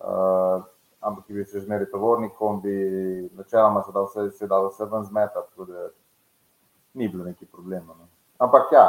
[0.00, 0.62] uh,
[1.00, 2.76] ampak je bil še zmeraj tovorni kombi,
[3.34, 5.88] načeloma se da vse, se da vse ven zmetati, tako da
[6.94, 7.86] ni bilo neki problem.
[7.88, 8.06] No.
[8.38, 8.86] Ampak ja,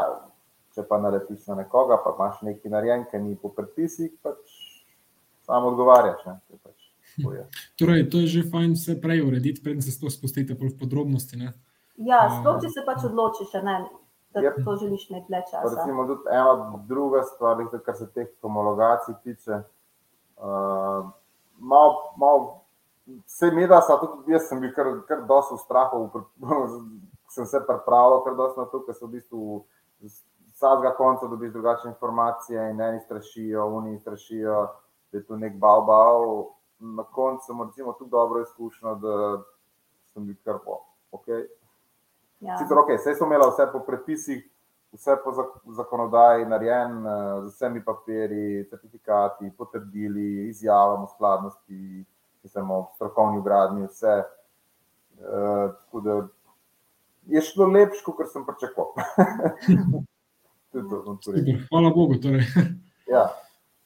[0.76, 4.38] če pa naletiš na nekoga, pa imaš neki narejen, ki ni po predpisih, pač
[5.41, 6.22] samo odgovarjaš.
[6.26, 6.78] Ne, to pač,
[7.18, 7.43] tako je.
[7.78, 11.38] Torej, to je že fajn vse prej urediti, preden se sploh spustite bolj v podrobnosti.
[11.38, 11.51] Ne?
[12.01, 13.75] Ja, sploh če se pač odločiš, a ne,
[14.33, 14.63] da Yep.
[14.65, 15.75] to želiš imeti dlje Pa časa.
[15.75, 19.61] Recimo, tudi ena druga stvar, kar se teh homologacij tiče.
[20.37, 21.11] Uh,
[21.59, 22.63] mal, mal,
[23.27, 26.09] se mi da, sa tudi jaz sem bil kar, kar dosti v strahu,
[27.35, 29.65] sem se pripravljal kar dosti na to, ker so v bistvu
[30.53, 34.67] vsakega konca dobiš drugačne informacije in eni strašijo, oni strašijo,
[35.11, 36.49] da je tu nek bal bal.
[36.79, 39.43] na koncu sem recimo tu dobro izkušnjo, da
[40.13, 40.81] sem bil kar po.
[41.11, 41.45] Okay.
[42.43, 42.57] Ja.
[42.59, 44.41] Sicer, okay, vse smo imeli vse po predpisih,
[44.93, 45.31] vse po
[45.73, 46.99] zakonodaji, narejen
[47.47, 52.05] z vsemi papiri, certifikati, potrdili, izjavami o skladnosti,
[52.43, 54.23] mislim, o strokovni ugradnji, vse.
[55.93, 56.27] Uh,
[57.25, 58.93] je šlo lepše, kot sem pričakoval.
[61.69, 62.15] Hvala Bogu.
[62.21, 62.41] Torej.
[63.13, 63.29] ja.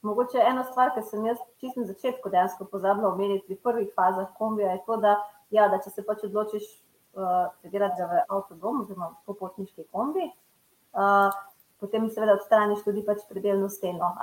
[0.02, 4.28] Mogoče ena stvar, ki sem jaz čisto na začetku dejansko pozabila omeniti pri prvih fazah
[4.38, 5.16] kombija, je to, da,
[5.50, 6.64] ja, da če se pač odločiš
[7.62, 10.28] predelati v avtodom oziroma popotniški kombi,
[10.94, 11.34] uh,
[11.82, 14.14] potem seveda odstraniš tudi pač predeljno steno.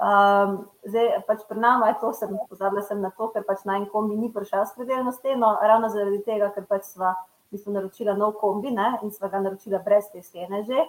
[0.00, 0.54] Um,
[0.88, 4.16] zdaj, pač pri nama je to, sem pozabila sem na to, ker pač naj kombi
[4.16, 7.12] ni prišel s predeljno steno, ravno zaradi tega, ker pač sva
[7.50, 10.86] v bistvu naročila nov kombi ne, in sva ga naročila brez te stene že.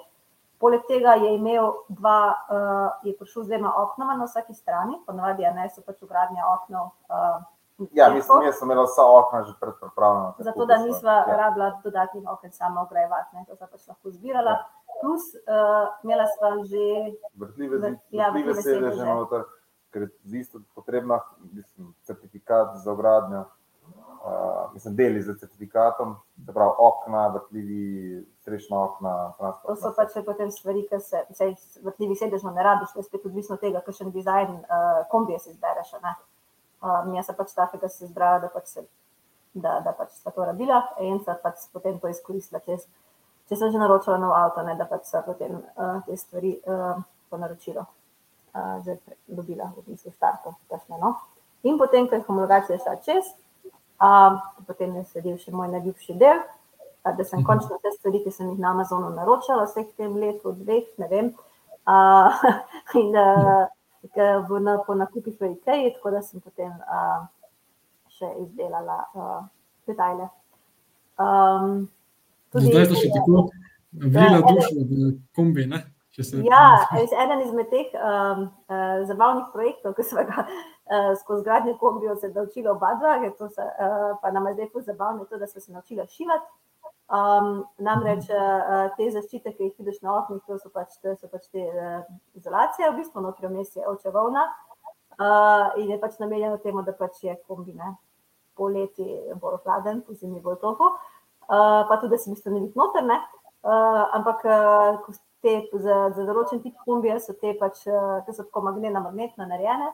[0.62, 2.20] Poleg tega je imel dva,
[2.54, 6.94] uh, je prišel z dvema oknoma na vsaki strani, ponovadi ne so pač ugradnja oknov.
[7.10, 7.42] Uh,
[7.92, 10.34] ja, mislim, da sem imela vsa okna že predpravljena.
[10.40, 11.38] Zato, da nisva ja.
[11.38, 14.52] rabila dodatnih okn, samo ogrejevati, to sva pač lahko zbirala.
[14.52, 14.68] Ja.
[15.02, 19.48] Plus, uh, imela sva že vrtljive, ja, vrtljive sedeže, noter,
[19.92, 21.20] ker je isto potrebna,
[21.54, 23.46] mislim, certifikat za ugradnjo.
[24.22, 26.16] Uh, mislim, deli z certifikatom,
[26.46, 29.14] se pravi okna, vrtljivi, strešna okna.
[29.66, 31.48] To so pač potem stvari, ki se, se
[31.82, 35.50] vrtljivi sedežno ne rabiš, to je spet odvisno od tega, kakšen dizajn uh, kombije si
[35.50, 35.96] izbereš.
[36.82, 38.86] Uh, Jaz sem pač takega se izbrala, da pač se.
[39.54, 42.62] Da, da pač sta to rabila, in sta pač potem to izkoristila.
[42.64, 42.78] Če,
[43.52, 47.02] če sem že naročila nov avto, ne, da pač sta potem uh, te stvari uh,
[47.28, 48.96] po naročilu uh, že
[49.28, 50.56] dobila v bistvu štartu.
[50.96, 51.18] No.
[51.68, 53.36] In potem, ko je homologacija šla čez,
[54.02, 57.46] Uh, potem je sledil še moj najljubši del, uh, da sem mhm.
[57.46, 61.30] končno te stvari, ki sem jih na Amazonu naročila, vseh tem letu, dveh, ne vem.
[61.86, 62.34] Uh,
[63.02, 63.70] in uh,
[64.50, 67.26] v, na, po nakupih v IKEA, tako da sem potem uh,
[68.10, 69.42] še izdelala uh,
[69.88, 70.30] detajle.
[71.22, 71.90] Um,
[72.52, 73.48] Zdaj ste še tako
[73.92, 75.86] vrila dušo v kombi, ne?
[76.44, 82.18] Ja, eden izmed teh um, uh, zabavnih projektov, ki smo ga uh, skozi gradnjo kombijo
[82.20, 85.62] se naučili oba dva, to se, uh, pa nam je zdaj zabavno, to, da smo
[85.62, 86.52] se naučili šivati.
[87.12, 91.28] Um, namreč uh, te zaščite, ki jih vidiš na oknih, to so pač te, so
[91.28, 92.06] pač te uh,
[92.40, 97.20] izolacije, v bistvu notri vmes je očevalna uh, in je pač namenjeno temu, da pač
[97.26, 97.98] je kombine
[98.56, 99.08] poleti
[99.42, 103.20] bolj hladen, po zimi bolj toho, uh, pa tudi, da se mi stane biti notrne.
[103.60, 108.64] Uh, ampak, uh, te, za, za določen tip kombije so te pač, te so tako
[108.70, 109.92] magnetno, magnetno narejene.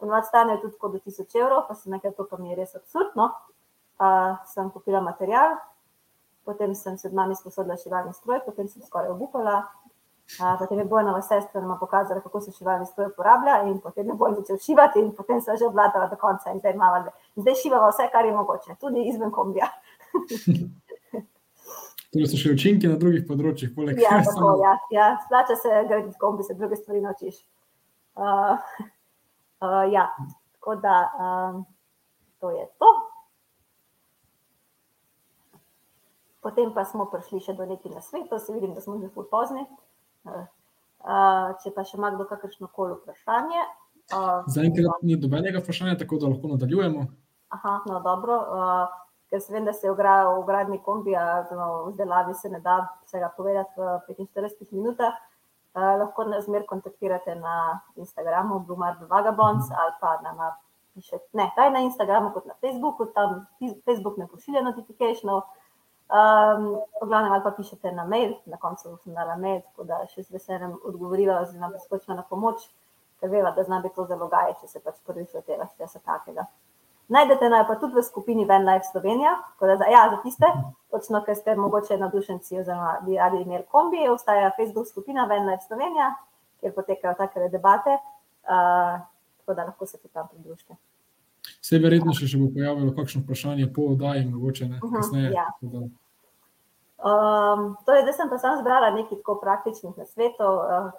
[0.00, 3.30] Ponovadi stanejo tudi do 1000 evrov, pa se nekaj to pa mi je res absurdno.
[3.96, 5.54] Uh, sem kupila material,
[6.46, 9.64] potem sem se z nami sposodila šivalni stroj, potem sem skoraj obupala.
[10.58, 14.40] Potem je bojna sestra nama pokazala, kako se šivalni stroj uporablja, in potem je bojna
[14.40, 16.50] začela šivati, in potem se je že obladala do konca.
[16.50, 17.04] In zdaj, imamo,
[17.36, 19.68] zdaj šivamo vse, kar je mogoče, tudi izven kombija.
[22.16, 24.08] Torej so še učinki na drugih področjih, poleg tega.
[24.08, 24.56] Ja, samo...
[24.62, 25.08] ja, ja.
[25.26, 27.38] splača se graditi kombi, se druge stvari naučiš.
[28.16, 28.56] Uh,
[29.64, 30.08] uh, ja,
[30.56, 31.60] tako da um,
[32.40, 32.92] to je to.
[36.46, 39.64] Potem pa smo prišli še do nekaj na svetu, se vidim, da smo že pozni.
[40.22, 40.44] Uh,
[41.02, 43.64] uh, če pa še ima kdo kakršno koli vprašanje.
[44.14, 47.02] Uh, Zaenkrat ni dobenega vprašanja, tako da lahko nadaljujemo.
[47.56, 48.38] Aha, no dobro.
[49.26, 49.96] Ker se vem, da se v
[50.46, 55.18] gradni kombija, v zdelavi se ne da vsega povedati v 45 minutah.
[55.74, 60.54] Lahko nas zmer kontaktirate na Instagramu, Blumar Vagabonds ali pa na, na
[60.94, 63.42] pišete, ne, kaj na Instagramu, kot na Facebooku, tam
[63.82, 65.42] Facebook ne pošilja notifikacijev.
[66.06, 66.66] Um,
[67.02, 70.36] glavnem, ali pa pišete na mail, na koncu sem dala mail, tako da še z
[70.36, 72.68] veseljem odgovorila, oziroma priskočila na pomoč,
[73.18, 76.46] ker veva, da zna biti to zelo gaje, če se pač prvič loteva česa takega.
[77.10, 80.46] Najdete naj pa tudi v skupini Van Life Slovenija, da, ja, za tiste,
[80.94, 85.66] točno, ker ste mogoče navdušenci oziroma bi radi imeli kombi, obstaja Facebook skupina Van Life
[85.66, 86.12] Slovenija,
[86.60, 87.98] kjer potekajo take debate,
[88.46, 88.98] uh,
[89.42, 90.78] tako da lahko se tudi tam pridružite.
[91.62, 95.30] Se verjetno še, še bo pojavilo kakšno vprašanje po oddaji, mogoče ne, mhm, kasneje.
[95.30, 95.88] Uh -huh, ja.
[97.06, 100.90] Um, torej, zdaj sem pa sam zbrala nekaj tako praktičnih nasvetov, uh,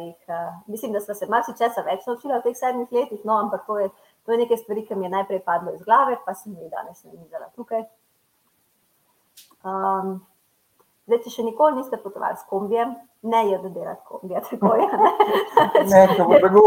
[0.00, 3.66] jih, uh, mislim, da smo se marsikaj več naučili v teh sedmih letih, no, ampak
[3.66, 3.90] to je
[4.26, 7.04] To je nekaj stvari, ki mi je najprej padlo iz glave, pa sem jih danes
[7.04, 7.84] naredila tukaj.
[9.62, 10.16] Um,
[11.06, 12.96] zdaj, če še nikoli niste potovali s kombijem,
[13.32, 14.86] ne je da delati kombije, tako je.
[15.90, 16.62] Ne, ne, to bo tako.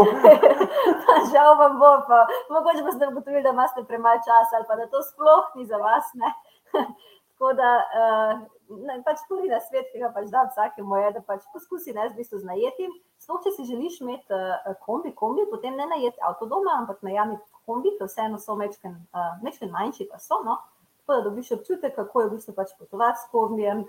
[1.32, 2.18] Žal vam bo, pa
[2.54, 6.06] mogoče boste ugotovili, da imate premaj časa ali pa da to sploh ni za vas.
[7.40, 11.46] tako da uh, pač prvi na svet, ki ga pač dam vsakemu, je, da pač
[11.54, 12.92] poskusi ne z bistvu z najetim.
[13.20, 17.38] Sploh, če si želiš imeti uh, kombi, kombi, potem ne najeti avto doma, ampak najami
[17.64, 20.58] kombi, to vseeno so mečken, uh, mečken manjši, pa so, no,
[21.00, 23.86] tako da dobiš občutek, kako je v bistvu pač potovati s kombijem,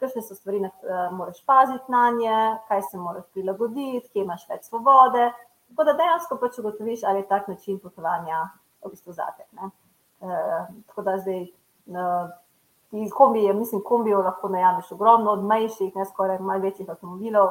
[0.00, 2.38] kakšne so stvari, na uh, moraš paziti na nje,
[2.68, 5.30] kaj se moraš prilagoditi, kje imaš več svobode.
[5.68, 8.48] Tako da dejansko pač ugotoviš, ali je tak način potovanja
[8.84, 9.46] v bistvu zate.
[9.56, 9.70] Uh,
[10.86, 11.46] tako da zdaj.
[11.86, 12.34] Uh,
[12.94, 17.48] Iz kombije, mislim, kombijo lahko najameš ogromno, od manjših, ne skoraj malo večjih avtomobilov.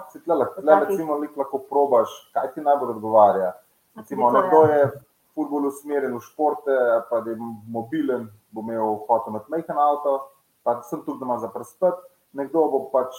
[0.88, 3.52] Recimo, lahko probaš, kaj ti najbolj odgovarja.
[3.96, 4.88] Recimo, nekdo je
[5.36, 6.76] futbol usmerjen v športe,
[7.10, 7.36] pa je
[7.68, 10.16] mobilen, bo imel hotel imeti majhen avto,
[10.64, 12.00] pa sem tu, da ima za prspet.
[12.36, 13.18] Nekdo bo pač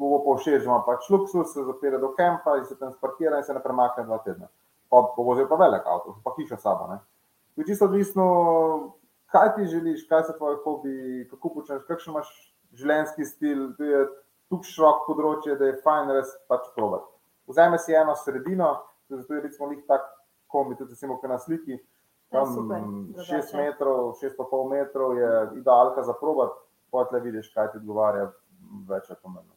[0.00, 3.44] bo pa všeč, ima pač luksus, se zapira do kampa in se tam sparkira in
[3.44, 4.48] se ne premakne dva tedna.
[4.88, 6.88] Pa bo vozil pa velik avto, pa hiša sabo.
[7.54, 8.24] To je čisto odvisno
[9.32, 12.32] kaj ti želiš, kaj so tvoje hobi, kako počneš, kakšen imaš
[12.76, 13.62] življenjski stil.
[13.78, 14.02] To je
[14.52, 17.06] tukaj širok področje, da je fajn res pač provat.
[17.48, 18.74] Vzemi si eno sredino,
[19.12, 20.04] zato je recimo njih tak
[20.52, 21.80] kombi, tudi recimo na sliki.
[22.32, 26.52] Ja, Tam 6 metrov, 6,5 metrov je idealka za provat,
[26.92, 28.30] potem vidiš, kaj ti odgovarja,
[28.88, 29.54] več je pomembno.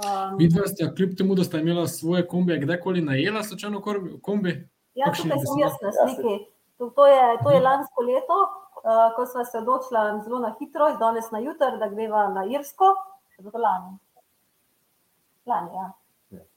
[0.00, 3.82] Um, Videla ste, kljub temu, da ste imela svoje kombije, kdajkoli najela slučajno
[4.22, 4.54] kombi?
[4.94, 6.34] Ja, tukaj sem jaz na sliki.
[6.78, 8.38] To, to, je, to je lansko leto,
[8.80, 12.46] uh, ko smo se odločili zelo na hitro, iz danes na jutro, da greva na
[12.48, 12.94] Irsko.
[13.38, 13.98] Zato lani.
[15.46, 15.88] Lani, ja.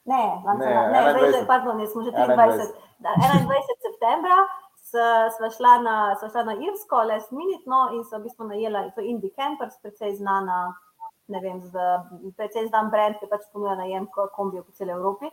[0.05, 2.67] Ne, ne, ne, ne, pardon, ne, smo že 23.
[3.03, 3.79] 21.
[3.83, 4.37] septembra
[5.37, 5.73] smo šla,
[6.31, 10.15] šla na Irsko, les minutno in so v bistvu najela, to je Indie Campers, precej
[10.15, 10.75] znana,
[11.27, 11.85] ne vem, z,
[12.37, 15.31] precej znan brand, ki pač ponuja najem kombijo po celi Evropi.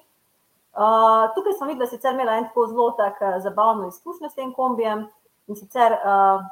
[0.71, 4.53] Uh, tukaj sem videla, da sicer imela en tako zelo tak zabavno izkušnjo s tem
[4.55, 5.09] kombijem
[5.51, 6.45] in sicer uh,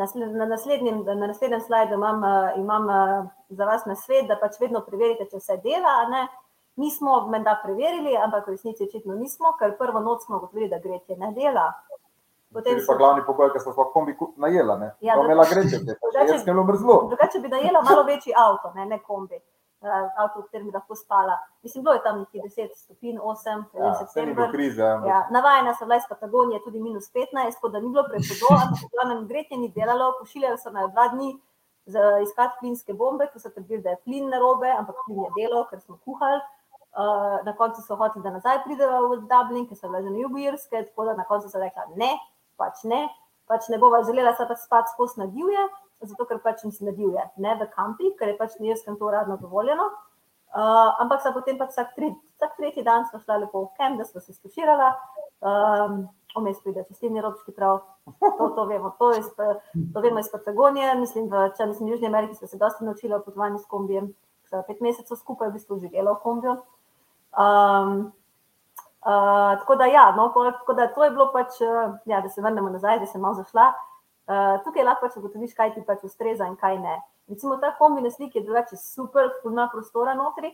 [0.00, 4.56] Na naslednjem, na naslednjem slajdu imam, uh, imam uh, za vas na svet, da pač
[4.60, 5.92] vedno preverite, če vse dela.
[6.08, 6.22] Ne?
[6.80, 10.78] Mi smo menda preverili, ampak v resnici očitno nismo, ker prvo noč smo ugotovili, da
[10.80, 11.66] gretje ne dela.
[12.52, 14.76] Potem so glavni pogoj, ker smo sploh kombi najela.
[14.78, 14.90] Ne?
[15.06, 16.96] Ja, imela gretje, ker je bilo mrzlo.
[17.12, 19.38] Drugače bi najela malo večji avto, ne, ne kombi.
[19.80, 21.38] Eh, avto, v katerem bi lahko spala.
[21.62, 24.50] Mislim, bilo je tam nekje 10 stopinj, 8, ja, september.
[24.52, 25.00] Krize, ja.
[25.06, 28.82] ja, navajena sem bila iz Patagonije, tudi minus 15, tako da ni bilo prehudo, ampak
[28.82, 31.30] v glavnem gretje ni delalo, pošiljali so me dva dni
[31.88, 35.64] za iskati plinske bombe, ko so trdili, da je plin narobe, ampak plin je delo,
[35.70, 36.42] ker smo kuhali.
[36.90, 40.24] Uh, na koncu so hoteli, da nazaj pridejo v Dublin, ker so bile že na
[40.24, 42.08] jugu Irske, tako da na koncu so rekli, ne,
[42.60, 43.06] pač ne,
[43.48, 45.64] pač ne bova želela se pač spati skozi na divje
[46.00, 49.36] zato ker pač nisem nadivje, ne v kampi, ker je pač jaz, kam to uradno
[49.40, 49.90] dovoljeno.
[50.50, 52.08] Uh, ampak sem potem pač vsak, tri,
[52.40, 54.94] vsak tretji dan šla lepo v kamp, da sem se stuširala.
[55.40, 57.80] Um, Vmes pride čestilni robčki prav,
[58.22, 62.06] to, to vemo, to, iz, to vemo iz Patagonije, mislim, v, če mislim, v Južni
[62.06, 64.12] Ameriki so se dosti naučili o potovanju s kombijem,
[64.68, 66.54] pet mesecev skupaj v bistvu živela v kombiju.
[67.34, 68.12] Um,
[69.06, 71.60] uh, tako da ja, no, tako da to je bilo pač,
[72.04, 73.72] ja, da se vrnemo nazaj, da sem malo zašla.
[74.30, 77.00] Uh, tukaj lahko pač ugotoviš, kaj ti pač ustreza in kaj ne.
[77.30, 80.50] Recimo ta kombi na sliki je drugače super, ima prostora notri,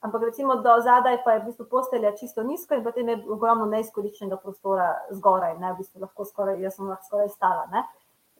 [0.00, 3.66] ampak recimo do zadaj pa je v bistvu postelja čisto nizko in potem je ogromno
[3.66, 7.84] neizkoriščenega prostora zgoraj, ne, v bistvu lahko skoraj, jaz sem lahko skoraj stala, ne.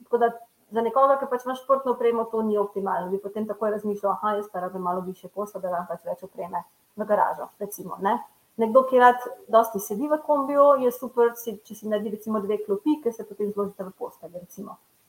[0.03, 0.31] Tako da
[0.71, 4.35] za nekoga, ki pač ima športno opremo, to ni optimalno, bi potem takoj razmišljal, aha,
[4.39, 6.63] jaz pa rabim malo više posla, da imam pač več opreme
[6.95, 8.17] v garažo, recimo, ne.
[8.59, 12.97] Nekdo, ki rad dosti sedi v kombiju, je super, če si naredi recimo dve klopi,
[13.03, 14.41] ki se potem zložite v postelji.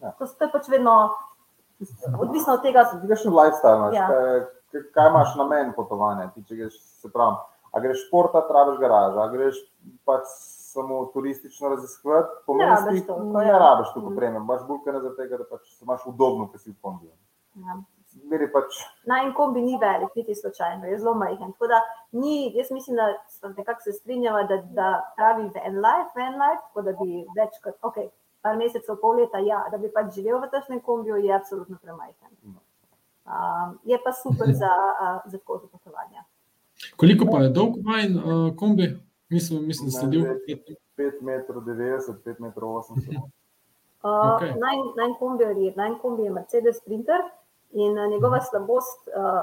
[0.02, 0.12] Ja.
[0.18, 0.94] To je pač vedno
[2.18, 3.90] odvisno od tega, kako greš v lifestyle.
[3.96, 4.06] Ja.
[4.70, 6.30] Kaj, kaj imaš na meni potovanja?
[6.34, 6.78] Ti, greš,
[7.12, 9.58] pravi, a greš športa, traviš garažo, a greš
[10.08, 10.30] pač
[10.72, 15.44] samo turistično raziskovati, pomeni, da ne rabiš to opreme, imaš bolj kaj za tega, da
[15.50, 17.12] pač se imaš udobno, ki si v kombiju.
[17.60, 17.76] Ja.
[18.52, 18.80] Pač...
[19.08, 21.52] Na en kombi ni velik, niti slučajno, je zelo majhen.
[22.12, 26.82] Ni, jaz mislim, da se nekako strinjava, da, da pravi van life, van life, tako
[26.88, 28.10] da bi več kot okay,
[28.42, 32.32] par mesecev, pol leta, ja, da bi pač živel v tašnem kombiju, je absolutno premajhen.
[33.22, 36.24] Um, je pa super za, uh, za kožo potovanja.
[36.96, 38.90] Koliko pa je dolg majhen uh, kombi?
[39.32, 40.24] Mislim, mislim da sledil
[40.98, 43.16] 5 metrov 90, 5 metrov 80.
[44.02, 44.52] Uh, okay.
[45.76, 47.22] Naj kombi je Mercedes Sprinter.
[47.72, 49.42] In eh, njegova slabost uh,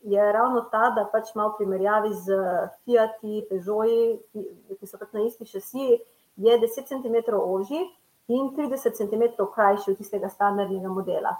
[0.00, 2.40] je ravno ta, da pač malo v primerjavi z
[2.84, 4.46] Fiati, Peugeoti,
[4.78, 6.00] ki so pač na isti šasiji,
[6.36, 7.84] je 10 cm ožji
[8.28, 11.36] in 30 cm krajši od tistega standardnega modela.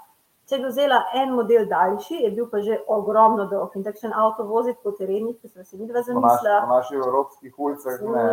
[0.49, 4.43] Če bi vzela en model daljši, je bil pa že ogromno dolg in takšen avto
[4.49, 6.57] voziti po terenih, ki so se vidva zamislila.
[6.65, 8.25] Na naših evropskih ulicah ne.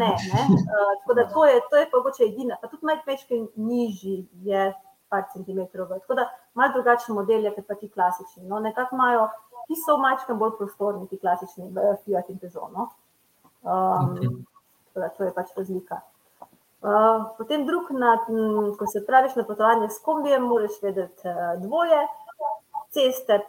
[0.00, 0.46] ne, ne.
[0.56, 4.16] Uh, tako da to je, to je pa mogoče edina, pa tudi majhpečki nižji
[4.48, 4.64] je
[5.10, 5.88] par centimetrov.
[5.88, 8.46] Tako da malo drugačen model je, kot pa ti klasični.
[8.48, 9.26] No, nekako imajo,
[9.66, 11.68] ki so v majčkem bolj prostorni, ti klasični,
[12.04, 12.72] Fiat in Peugeot.
[12.74, 12.88] No.
[13.62, 14.44] Um,
[14.94, 16.00] da, to je pač razlika.
[16.80, 21.58] Uh, potem drug, na, m, ko se praviš na potovanje s kombijem, moraš vedeti uh,
[21.60, 22.06] dvoje.
[22.90, 23.42] Ceste,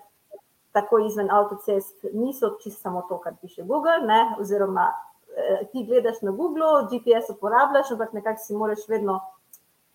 [0.72, 4.36] tako izven avtocest, niso čisto samo to, kar piše Google, ne?
[4.40, 4.92] oziroma
[5.38, 9.20] eh, ti gledaš na Google, GPS uporabljaš, ampak nekako si moraš vedno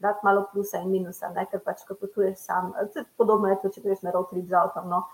[0.07, 1.47] dati malo plusa in minusa, ne?
[1.51, 4.59] ker pač, ko potuješ sam, eh, podobno je to, če greš na road trip z
[4.63, 4.89] avtom.
[4.93, 5.05] No?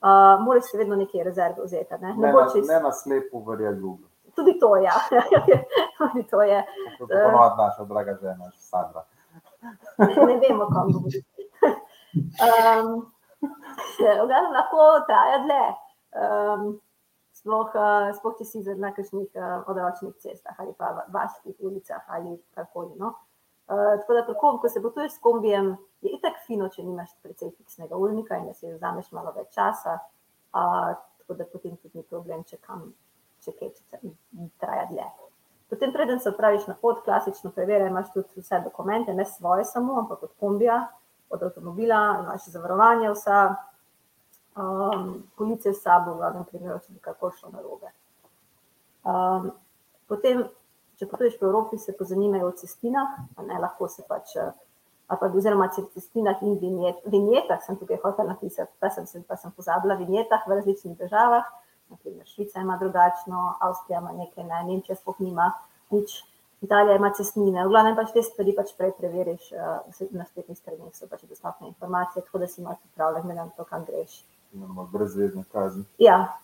[0.00, 1.98] Uh, moraš se vedno nekaj rezerve vzeti.
[2.00, 2.68] Ne, ne, ne, čist...
[2.68, 4.08] ne na slepo verja Google.
[4.36, 4.94] Tudi to, ja.
[5.98, 6.60] Tudi to je.
[7.00, 9.04] Je ponovadi naša draga žena, Sandra.
[9.98, 11.26] ne, ne vemo, kam govoriti.
[12.42, 13.12] Um,
[14.52, 15.66] lahko traja dlje.
[16.22, 16.64] Um,
[17.38, 22.34] sploh, uh, sploh, če si na kakšnih uh, odročnih cestah ali pa vaških ulicah ali
[22.56, 22.96] karkoli.
[22.98, 23.14] No?
[23.70, 27.52] Uh, tako da, kako, ko se potuješ s kombijem, je itak fino, če nimaš precej
[27.54, 30.00] fiksnega urnika in da si vzameš malo več časa.
[30.50, 32.88] Uh, tako da potem tudi ni problem, če kam
[33.44, 34.00] če kaj če
[34.60, 35.06] traja dlje.
[35.70, 40.00] Potem, preden se odpraviš na pot, klasično preverjaj, imaš tudi vse dokumente, ne svoje samo,
[40.02, 40.80] ampak od kombija,
[41.30, 43.40] od avtomobila, imaš zavarovanje, vsa
[44.58, 47.92] um, policija s sabo, v glavnem primeru, če bi kako šlo na robe.
[49.06, 49.52] Um,
[50.10, 50.42] potem,
[51.00, 53.16] če potuješ po Evropi, se pozanimajo o cestinah,
[53.48, 58.72] ne lahko se pač, ali pa oziroma cestinah in vinjet, vinjetah, sem tukaj hotel napisati,
[58.78, 61.48] pa sem, pa sem pozabila, vinjetah v različnih državah,
[61.90, 65.48] naprimer Švica ima drugačno, Avstrija ima nekaj, ne, Nemčija sploh nima
[65.90, 66.20] nič,
[66.60, 67.64] Italija ima cestnine.
[67.64, 71.70] V glavnem pač te stvari pač prej preveriš, uh, na spletnih straneh so pač dostopne
[71.72, 74.20] informacije, tako da si imaš pripravljen, ne vem, to, kam greš.
[74.52, 75.86] Imamo brezvezne kazni.
[75.98, 76.34] Ja,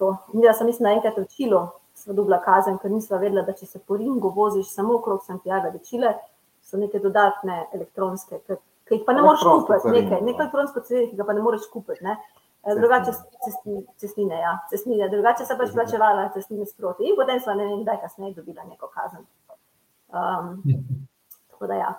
[0.00, 0.16] to.
[0.42, 1.62] Ja, sem mislim, da enkrat v Čilu
[2.06, 5.72] sva dubla kazen, ker nisva vedela, da če se po ringu voziš samo okrog Santiago
[5.74, 6.14] de Chile,
[6.62, 8.38] so neke dodatne elektronske,
[8.86, 11.66] ki jih pa ne moreš kupiti, nekaj, nekaj elektronsko cedje, ki ga pa ne moreš
[11.72, 12.04] kupiti.
[12.06, 12.16] Ne?
[12.74, 13.12] drugače
[13.96, 18.00] cestnine, ja, cestnine, drugače se pač plačevala cestnine sproti in potem sva ne vem, kdaj
[18.02, 19.22] kasneje dobila neko kazen.
[20.10, 20.62] Um,
[21.50, 21.92] tako da ja.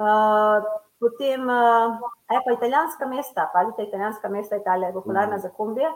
[0.00, 0.66] Uh,
[0.98, 5.92] potem uh, je pa italijanska mesta, pazite, italijanska mesta, Italija je popularna za kombije.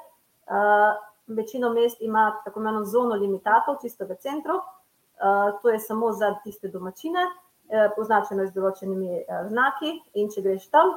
[0.46, 0.94] Uh,
[1.26, 4.54] večino mest ima tako imeno zono limitatov, čisto v centru.
[4.54, 10.42] Uh, to je samo za tiste domačine, uh, poznačeno z določenimi uh, znaki in če
[10.42, 10.96] greš tam,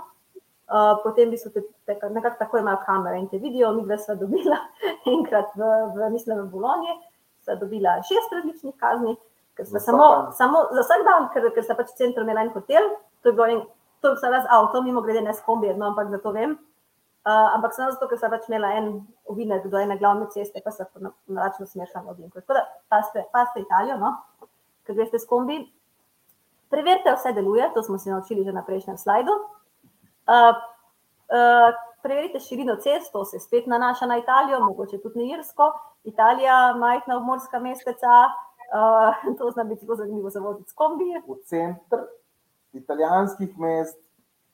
[1.03, 3.69] potem bi se te, te, nekako tako imeli kamere in te vidijo.
[3.71, 4.57] Mi dve smo dobila
[5.15, 6.91] enkrat v, v, mislim, v Bologni,
[7.45, 9.15] sva dobila šest različnih kazni,
[9.55, 12.51] ker smo samo, samo za vsak dan, ker, ker se pač v centru imela en
[12.51, 12.89] hotel,
[13.23, 13.61] to je bilo en,
[14.03, 16.57] to je vse z avtom, mimo grede ne s kombi, no, ampak za to vem.
[17.27, 18.85] Ampak samo zato, ker sem pač imela en
[19.27, 22.39] ovinek do ene glavne ceste, pa se na, na račun smešam ovinko.
[22.39, 24.13] Tako da paste, paste Italijo, no,
[24.87, 25.57] ker greste s kombi.
[26.71, 29.35] Preverite, vse deluje, to smo se naučili že na prejšnjem slajdu.
[30.27, 30.55] Uh,
[31.31, 35.71] uh, preverite širino cest, to se spet nanaša na Italijo, mogoče tudi na Irsko.
[36.07, 38.13] Italija, majhna obmorska mesteca,
[38.71, 41.21] uh, to zna biti zelo zanimivo za voditi s kombije.
[41.27, 42.07] V center
[42.73, 43.99] italijanskih mest,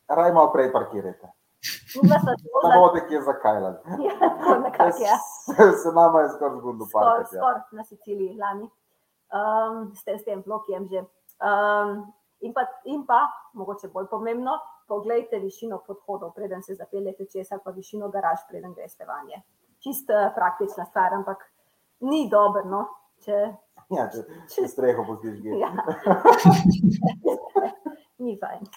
[0.07, 1.30] raj malo prej parkirate.
[2.64, 3.70] Na vode, ki je zakajala.
[4.03, 7.36] Ja, se nama je skoraj zgodilo parkati.
[7.36, 7.41] Ja.
[7.41, 8.68] Skoraj na Siciliji lani,
[9.32, 11.05] um, s, tem, s tem blokiem že.
[11.43, 17.51] Um, in, pa, in pa, mogoče bolj pomembno, Poglejte višino podhodov, preden se zapeljete čez,
[17.51, 19.39] ali pa višino garaž, preden greste vanje.
[19.80, 21.45] Čist uh, praktična stvar, ampak
[21.99, 22.64] ni dobro.
[22.68, 22.82] No?
[23.24, 23.38] Če,
[23.95, 25.61] ja, če, če streho pustiš gre.
[25.61, 25.72] Ja.
[28.26, 28.68] ni fajn.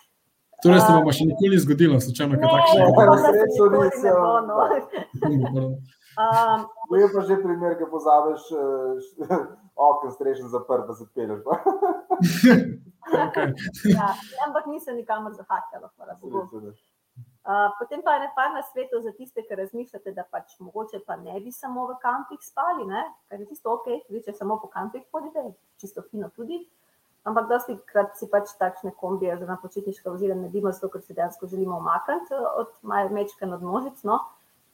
[0.64, 2.86] Torej, se bomo še nikoli zgodilo, slučajno, kaj takšnega.
[2.86, 3.30] Ne, ne,
[4.46, 5.96] ne, ne, ne, ne.
[6.16, 6.64] Um,
[7.00, 9.36] je pa že primer, ki pozabiš uh,
[9.88, 11.44] okno strešen zaprt, da se peleš.
[13.04, 13.52] okay.
[13.92, 14.08] ja,
[14.48, 16.72] ampak nisem nikamor zahakala, hvala Bogu.
[17.46, 21.16] Uh, potem pa je nekaj na svetu za tiste, ki razmišljate, da pač mogoče pa
[21.16, 23.04] ne bi samo v kampih spali, ne?
[23.28, 26.64] kar je čisto ok, tudi če samo po kampih hodite, čisto fino tudi.
[27.26, 31.14] Ampak dosti krat si pač takšne kombije za napočitniška vozila ne dimo, zato ker se
[31.14, 32.70] dejansko želimo omakniti od
[33.10, 34.02] mečka nad nožic.
[34.06, 34.20] No?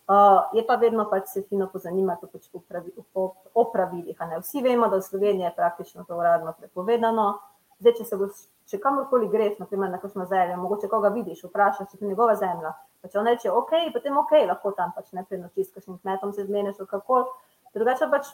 [0.02, 4.18] Uh, je pa vedno pač se fino pozanimati pač o, pravi, o, o pravilih.
[4.42, 7.38] Vsi vemo, da v Sloveniji je praktično to uradno prepovedano.
[7.80, 11.88] Zdaj, če se boš, če kamorkoli greš, naprimer na kakšno zemljo, mogoče koga vidiš, vprašaš,
[11.90, 12.74] če je njegova zemlja.
[13.00, 16.34] Pa če on reče, ok, potem ok, lahko tam pač ne prenočiš, s kakšnim kmetom
[16.36, 17.24] se zmeniš, kako.
[17.72, 18.28] Drugače pač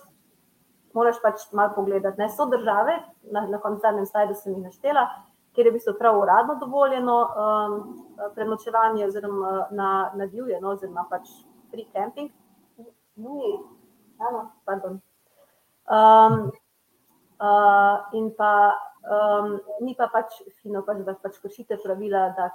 [0.99, 2.21] moraš pač malo pogledati.
[2.21, 2.29] Ne?
[2.35, 2.99] So države,
[3.33, 5.07] na, na koncernem slajdu sem jih naštela,
[5.55, 7.77] kjer je v bistvu prav uradno dovoljeno um,
[8.35, 11.31] prenočevanje oziroma na, na divje, no, oziroma pač
[11.71, 12.31] free camping.
[13.19, 13.55] Ni,
[14.23, 15.01] ano, pardon.
[15.89, 16.51] Um,
[17.41, 18.53] uh, in pa
[19.09, 22.51] Um, ni pa pač fino, pač, da pač kršite pravila, da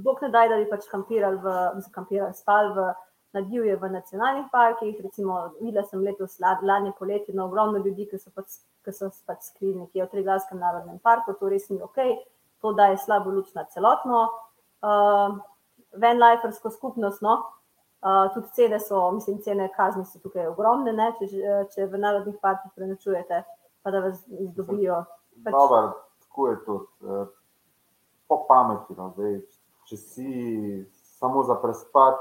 [0.00, 2.86] Bog ne daj, da bi pač kampirali, v, kampirali spal v
[3.32, 4.96] na divje v nacionalnih parkih.
[5.02, 9.50] Recimo, videla sem letos lani poleti na ogromno ljudi, ki so pač, ki so pač
[9.50, 11.98] skrili nekje v Triglavskem narodnem parku, to res ni ok,
[12.62, 14.24] to daje slabo luč na celotno
[14.82, 15.36] uh,
[15.92, 17.22] venlifersko skupnost.
[17.22, 17.42] No?
[17.98, 21.12] Uh, tudi cene so, mislim, cene kazni so tukaj ogromne, ne?
[21.18, 21.28] če,
[21.74, 23.42] če v narodnih parkih prenočujete,
[23.82, 25.02] pa da vas izdobijo.
[25.44, 25.52] Pač...
[25.54, 25.92] Dobar,
[26.24, 26.76] tako je to,
[28.28, 28.94] po pameti.
[28.96, 29.10] No?
[29.16, 29.40] Zdaj,
[29.90, 30.30] če si
[31.18, 32.20] samo za prespat,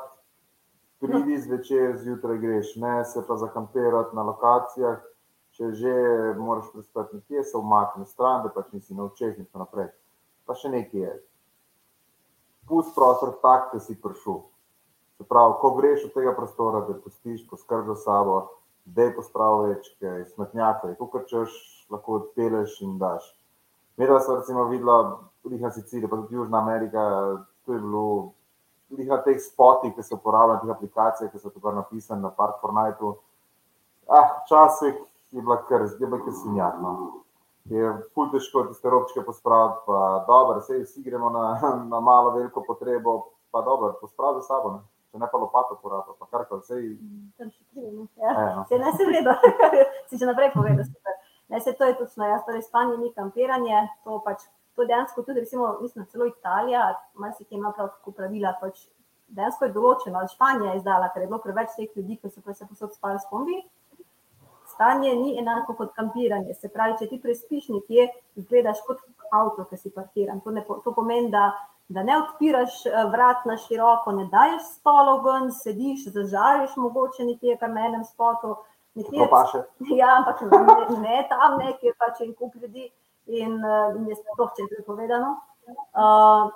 [0.99, 4.99] pridi zvečer, zjutraj greš, ne se pa zakampirati na lokacijah.
[5.57, 5.93] Če že
[6.37, 9.87] moraš prestati nekje, se umakni stran, da pač nisi na očeh in tako naprej.
[10.45, 11.13] Pa še nekaj je.
[12.69, 14.43] Pusti prostor tak, da si prišel.
[15.17, 18.37] Se pravi, ko greš od tega prostora, da pustiš, poskrbi za sabo,
[18.85, 21.57] da je pospravil večke, smetnjake, kot češ,
[21.89, 23.25] lahko odpeleš in daš.
[23.97, 27.01] Medla sem recimo videla, tudi na Siciliji, pa tudi Južna Amerika,
[27.65, 28.33] to je bilo
[28.89, 32.61] tudi na teh spotih, ki se uporabljajo, teh aplikacijah, ki so tukaj napisane na Park
[32.61, 33.13] Fortnite.
[34.07, 34.95] Ah, včasih
[35.31, 36.75] je bila kar, zdaj pa je sinjak.
[36.81, 37.23] No.
[37.67, 41.59] Je ful težko tiste robčke pospraviti, pa dobro, vse vsi gremo na,
[41.91, 44.77] na malo veliko potrebo, pa dobro, pospravi za sabo.
[44.77, 44.85] Ne.
[45.11, 46.79] Če ne pa lopato porabo, pa kar kar vse.
[47.39, 48.07] Tam še krivo.
[48.15, 48.31] Ja.
[48.31, 48.65] E, no.
[48.71, 49.35] Se ne se vredo,
[50.09, 50.87] si že naprej povedal.
[51.47, 54.43] Ne, se to je točno, jaz torej spanje ni kampiranje, to pač
[54.77, 58.83] to dejansko tudi, recimo, mislim, celo Italija, malo si ima prav tako pravila, pač
[59.27, 62.53] dejansko je določeno, ali Španija je izdala, ker je bilo preveč teh ljudi, ki so
[62.53, 63.57] se posod spali s kombi.
[64.67, 66.53] Stanje ni enako kot kampiranje.
[66.53, 68.05] Se pravi, če ti prespiš nekje,
[68.37, 69.01] izgledaš kot
[69.33, 70.43] avto, ki si parkiran.
[70.45, 71.49] To, ne, to pomeni, da,
[71.89, 77.57] da ne odpiraš eh, vrat na široko, ne daješ stolov ven, sediš, zažariš mogoče nekje,
[77.57, 78.53] kar na enem spotu.
[78.97, 79.25] Nekje,
[79.99, 82.87] ja, ampak ne, ne tam, ne, kjer pač en kup ljudi
[83.27, 85.35] in, uh, in je sploh če je povedano.
[85.67, 86.51] Uh,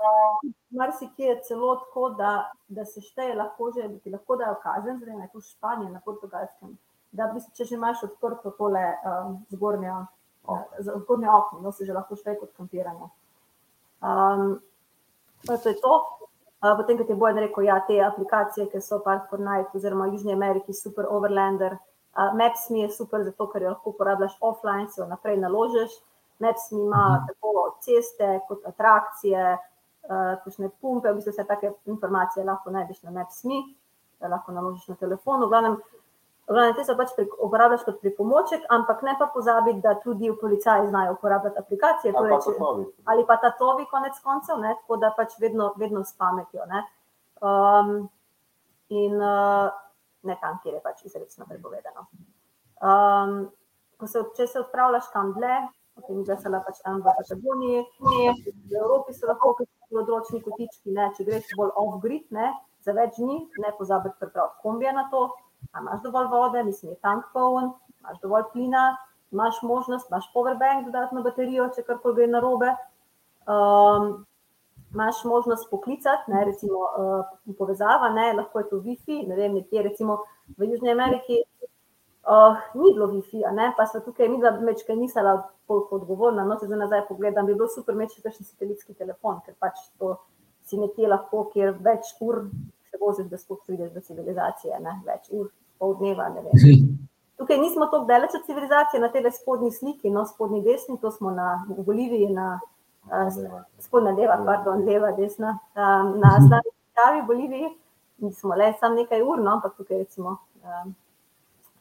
[0.72, 4.38] Mar si kje je celo tako, da, da se šteje, lahko že, da ti lahko
[4.40, 6.78] dajo kazen, zdaj na tu Španiji, na portugalskem,
[7.12, 9.92] da bi, če že imaš odprto tole um, zgornje,
[10.48, 13.10] uh, zgornje okno, no se že lahko šteje kot kampiranje.
[14.00, 14.62] Um,
[15.44, 15.96] to je to.
[16.62, 20.08] Uh, potem, ko ti bojo rekel, ja, te aplikacije, ki so Park for Night oziroma
[20.08, 21.76] v Južni Ameriki, super Overlander,
[22.16, 26.00] uh, Maps mi je super, zato ker jo lahko uporabljaš offline, se jo naprej naložiš.
[26.42, 27.28] Maps ima mhm.
[27.28, 29.58] tako ceste kot atrakcije,
[30.10, 33.62] uh, kakšne pumpe, v bistvu vse take informacije lahko najdeš na Maps.me,
[34.30, 35.46] lahko naložiš na telefonu.
[35.46, 35.78] V glavnem,
[36.48, 40.38] v glavnem te se pač uporabljaš kot pripomoček, ampak ne pa pozabi, da tudi v
[40.42, 42.14] policiji znajo uporabljati aplikacije.
[42.14, 42.58] Torej, če,
[43.06, 46.68] ali pa ta tovi konec koncev, ne, tako da pač vedno, vedno s pametjo.
[47.42, 48.10] Um,
[48.90, 49.72] in uh,
[50.28, 52.06] ne tam, kjer je pač izrecno prepovedano.
[52.82, 53.50] Um,
[54.08, 55.56] se, če se odpravljaš kam dlje,
[56.02, 59.56] potem že se lahko tam v Patagoniji, v Evropi so lahko
[59.92, 61.12] odročni kotički, ne?
[61.18, 62.28] če greš bolj off-grid,
[62.82, 65.28] za več dni, ne pozabiti pripraviti kombije na to,
[65.74, 67.72] a imaš dovolj vode, mislim, je tank poln,
[68.02, 68.98] imaš dovolj plina,
[69.32, 72.76] imaš možnost, imaš powerbank, dodatno baterijo, če karkoli gre narobe.
[73.48, 74.26] Um,
[74.92, 79.86] Máš možnost poklicati, ne, recimo uh, povezava, ne, lahko je to Wi-Fi, ne vem, nekje
[79.86, 80.18] recimo
[80.58, 81.38] v Južni Ameriki
[82.22, 83.42] Uh, ni bilo Wi-Fi,
[83.78, 85.26] pa so tukaj mi, da mečke nisem
[85.68, 86.46] toliko odgovorna.
[86.46, 89.80] No, se zdaj nazaj pogledam, bi bilo super imeti še kakšen satelitski telefon, ker pač
[89.98, 90.18] to
[90.70, 92.44] si nekje lahko, kjer več ur
[92.92, 95.00] se voziš, da sploh prideš do civilizacije, ne?
[95.08, 95.50] več ur,
[95.82, 96.30] pol dneva.
[97.42, 101.32] Tukaj nismo tako daleč od civilizacije, na tej spodnji sliki, no, spodnji desni, to smo
[101.34, 102.60] na Boliviji, na
[103.10, 107.72] uh, spodnja leva, pardon, leva, desna, um, na slavi Boliviji,
[108.22, 110.38] nismo le sam nekaj ur, no, ampak tukaj recimo.
[110.62, 110.94] Um,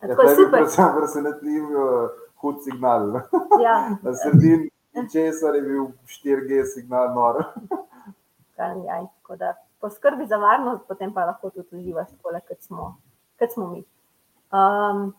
[0.01, 0.51] Tako je super.
[0.51, 3.21] Predvsem presenetljiv, uh, hud signal.
[3.67, 3.91] Ja.
[4.05, 4.71] Na sredini
[5.13, 7.45] česar je bil 4G signal nor.
[8.87, 9.07] ja,
[9.81, 12.97] poskrbi za varnost, potem pa lahko tudi uživaš tako, kot smo,
[13.39, 13.85] kot smo mi.
[14.53, 15.15] Um,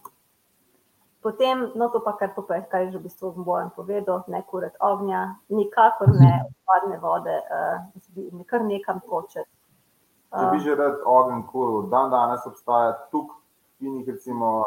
[1.21, 4.75] potem, no to pa kar je, kar je že v bistvu bojem povedal, ne kuret
[4.79, 9.49] ognja, nikakor ne odpadne vode, uh, kar nekam točeti.
[10.31, 13.40] Če bi že rad ogen kuril, dan danes obstaja tukaj
[13.81, 14.63] finih, recimo,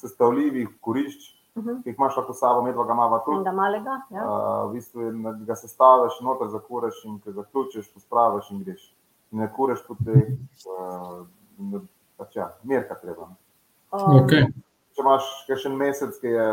[0.00, 1.70] sestavljivih kurišč, uh mhm.
[1.70, 1.82] -huh.
[1.82, 3.44] ki jih imaš lahko sabo, medva ga ima tudi.
[3.44, 4.00] Da malega.
[4.10, 4.24] Ja.
[4.24, 5.00] Uh, v bistvu
[5.46, 8.94] ga sestaviš, noter zakuraš in ko zaključiš, pospraviš in greš.
[9.32, 10.32] In ne kureš po teh,
[10.72, 11.80] uh,
[12.16, 13.28] pač ja, merka treba.
[13.92, 14.48] Um, okay.
[14.94, 16.46] Če imaš še en mesec, ki je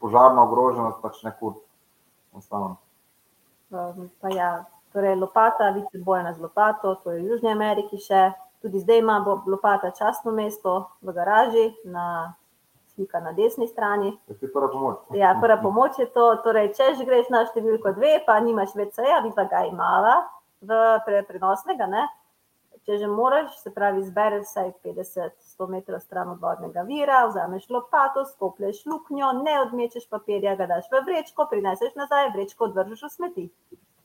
[0.00, 1.60] požarna ogroženost, pač ne kur.
[2.36, 8.32] Um, pa ja, torej lopata, vidite, bojena z lopato, to je v Južni Ameriki še.
[8.66, 10.74] Tudi zdaj ima lopata časno mesto
[11.06, 12.34] v garaži, na
[12.94, 14.10] slika na desni strani.
[14.26, 15.14] Je prva pomoč.
[15.14, 16.32] Ja, prva pomoč je to.
[16.42, 20.16] Torej, če že greš na številko dve, pa nimaš več seja, bi pa ga imala
[20.66, 21.86] v pre, prenosnega.
[21.86, 22.08] Ne?
[22.86, 28.22] če že moraš, se pravi, zbereš vsaj 50-100 metrov stran od vodnega vira, vzameš lopato,
[28.30, 33.46] skoplješ luknjo, ne odmečeš papirja, ga daš v vrečko, prineseš nazaj, vrečko odvržeš v smeti.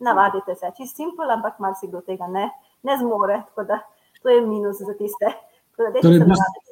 [0.01, 2.47] Navadite se, čist simpel, ampak marsikdo tega ne,
[2.81, 3.77] ne zmore, tako da
[4.21, 5.33] to je minus za tiste,
[5.75, 6.19] tako Torej,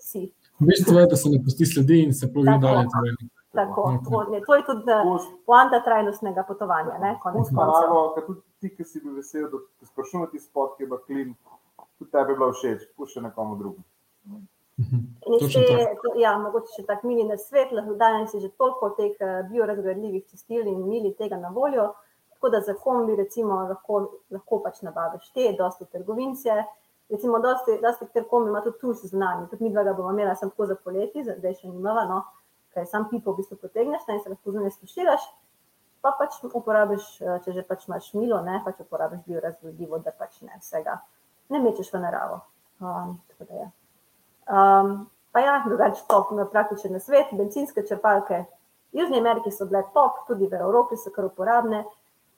[0.01, 0.19] se.
[0.59, 2.61] V bistvu je, da se ne pusti sledi in se plovi Tako.
[2.61, 2.87] dalje.
[2.93, 3.29] Torej.
[3.51, 7.17] Tako, to, je, to je tudi eh, poanta trajnostnega potovanja, ne.
[7.51, 10.89] Naravno, ker tudi ti, ki si bil vesel, da te sprašujemo ti spot, ki je
[10.91, 11.31] bil klin,
[11.97, 13.83] tudi tebi je bilo všeč, pušča nekomu drugemu.
[14.79, 14.99] Mhm.
[15.39, 19.17] Točno te, to, ja, mogoče še tak mini nasvet, lahko danes je že toliko teh
[19.17, 21.89] eh, biorazgradljivih čistil in mili tega na voljo,
[22.35, 26.61] tako da za kombi recimo lahko, lahko pač nabaviš te, dosti trgovince,
[27.09, 30.35] recimo dosti, dosti ter kombi ima tudi tuš zunanji, tudi mi dva ga bomo imela
[30.35, 32.23] sem tako za poleti, zdaj še nimava, no,
[32.73, 35.25] ker sam pipo v bistvu potegneš ne, in se lahko zunaj stuširaš,
[36.05, 40.41] pa pač uporabiš, eh, če že pač imaš milo, ne, pač uporabiš biorazgradljivo, da pač
[40.45, 40.99] ne vsega,
[41.49, 42.41] ne mečeš v naravo.
[42.79, 43.71] Um, tako da je.
[44.49, 44.93] Um,
[45.33, 48.45] pa ja, drugače top, na praktičen svet, bencinske črpalke.
[48.93, 51.83] V Južni Ameriki so bile top, tudi v Evropi so kar uporabne.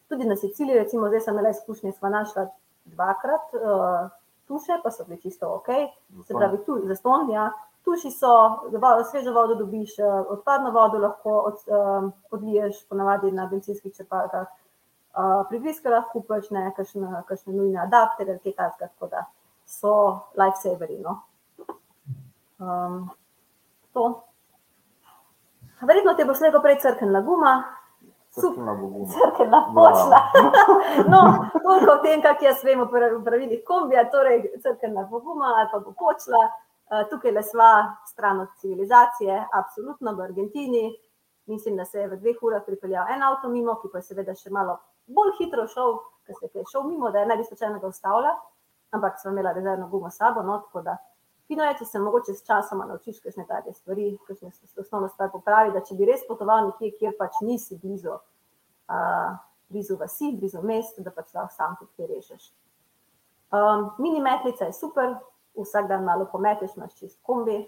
[0.09, 2.49] Tudi na Siciliji, recimo, zdaj sem imela izkušnje, sva našla
[2.91, 4.09] dvakrat uh,
[4.51, 5.67] tuše, pa so bili čisto ok.
[6.27, 7.51] Se pravi, tu za ston, ja.
[7.83, 8.33] Tuši so,
[9.11, 14.47] svežo vodo dobiš, eh, odpadno vodo lahko od, um, odliješ, ponavadi na bencinskih črpalkah.
[15.11, 19.25] Uh, Prigrizke lahko kupiš, ne, kakšne, kakšne nujne adapterje, kaj takega, tako da
[19.65, 19.95] so
[20.39, 20.99] lifesaveri.
[21.03, 21.17] No.
[22.59, 23.09] Um,
[23.93, 24.05] to.
[25.81, 27.55] Verjetno te bo slejko prej crknila guma,
[28.31, 29.07] Srčna bo guma.
[29.11, 30.19] crknila počla.
[31.11, 31.21] No,
[31.63, 35.53] toliko o tem, kak jaz vem o pra- o pravilih kombija, torej crknila bo guma
[35.57, 36.49] ali pa bo počla.
[36.91, 37.67] Uh, tukaj le sva
[38.05, 40.91] stran od civilizacije, absolutno v Argentini.
[41.47, 44.35] Mislim, da se je v dveh urah pripeljal en avto mimo, ki pa je seveda
[44.35, 44.75] še malo
[45.07, 45.95] bolj hitro šel,
[46.27, 48.35] ker se je šel mimo, da je ne bi slučajno ustavila,
[48.91, 50.97] ampak sem imela rezervno gumo s sabo, no, tako da
[51.51, 55.73] Fino je, če se mogoče s časoma naučiš kakšne take stvari, kakšne osnovne stvari popravi,
[55.75, 59.33] da če bi res potoval nekje, kjer pač nisi blizu, uh,
[59.67, 62.45] blizu vasi, blizu mest, da pač lahko sam tudi kaj rešeš.
[63.51, 65.17] Um, mini metlica je super,
[65.59, 67.59] vsak dan malo pometeš, imaš čist kombi.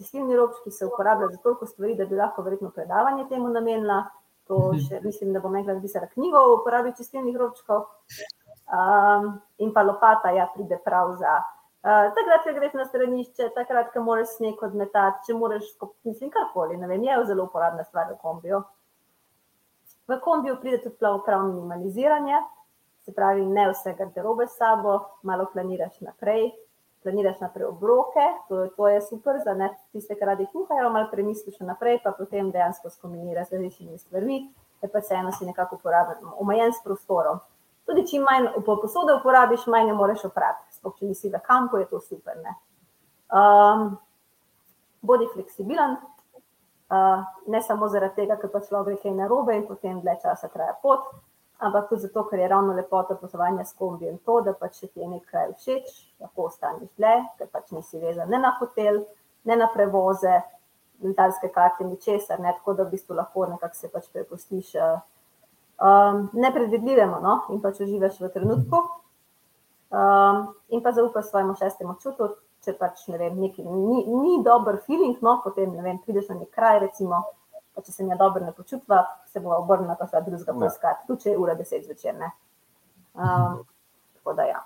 [0.00, 4.06] Čistilni robčki se uporabljajo za toliko stvari, da bi lahko verjetno predavanje temu namenila.
[4.48, 7.84] To še mislim, da bom enkrat napisala knjigo o uporabi čistilnih robčkov.
[8.72, 11.36] Um, in pa lopata, ja, pride prav za
[11.82, 15.70] takrat, ko greš na stranišče, takrat, ko moraš sneg odmetati, če moraš,
[16.04, 18.62] mislim, karkoli, ne vem, je zelo uporabna stvar v kombiju.
[20.08, 22.40] V kombiju pride tudi prav, minimaliziranje,
[23.04, 26.50] se pravi, ne vse garderobe s sabo, malo planiraš naprej,
[27.02, 31.60] planiraš naprej obroke, to, to je super za ne, tiste, ki radi kuhajo, malo premisliš
[31.60, 34.40] naprej, pa potem dejansko skombiniraš z različnimi stvarmi,
[34.82, 37.40] da pa vseeno si nekako uporaben, omejen s prostorom.
[37.86, 40.67] Tudi čim manj po- posode uporabiš, manj jo moraš oprati.
[40.78, 42.38] Sploh če nisi v kampu, je to super.
[42.44, 42.54] Ne?
[43.28, 43.98] Um,
[45.04, 45.96] bodi fleksibilen,
[46.94, 50.50] uh, ne samo zaradi tega, ker pa človek gre kaj narobe in potem dlje časa
[50.52, 51.10] traja pot,
[51.58, 55.02] ampak tudi zato, ker je ravno lepota potovanja s kombijem to, da pač če ti
[55.02, 55.90] je nekaj všeč,
[56.22, 59.02] lahko ostaneš dlje, ker pač nisi vezan ne na hotel,
[59.44, 60.38] ne na prevoze,
[61.02, 64.98] letalske karte, ničesar, ne tako da v bistvu lahko nekako se pač prepustiš uh,
[65.78, 67.40] um, nepredvidljivemu no?
[67.54, 68.82] in pač uživaš v trenutku.
[69.90, 72.28] Um, in pa zaupaš svojemu šestemu čutu,
[72.64, 76.34] če pač ne vem, neki, ni, ni dober feeling, no, potem ne vem, prideš na
[76.34, 77.22] nek kraj, recimo,
[77.74, 80.58] pa če se je dobro ne počutva, se bo obrnila pa šla drugega Ja.
[80.58, 82.32] poiskati, tu če je ura deset zvečer, ne.
[83.14, 83.62] Um,
[84.14, 84.60] tako da ja.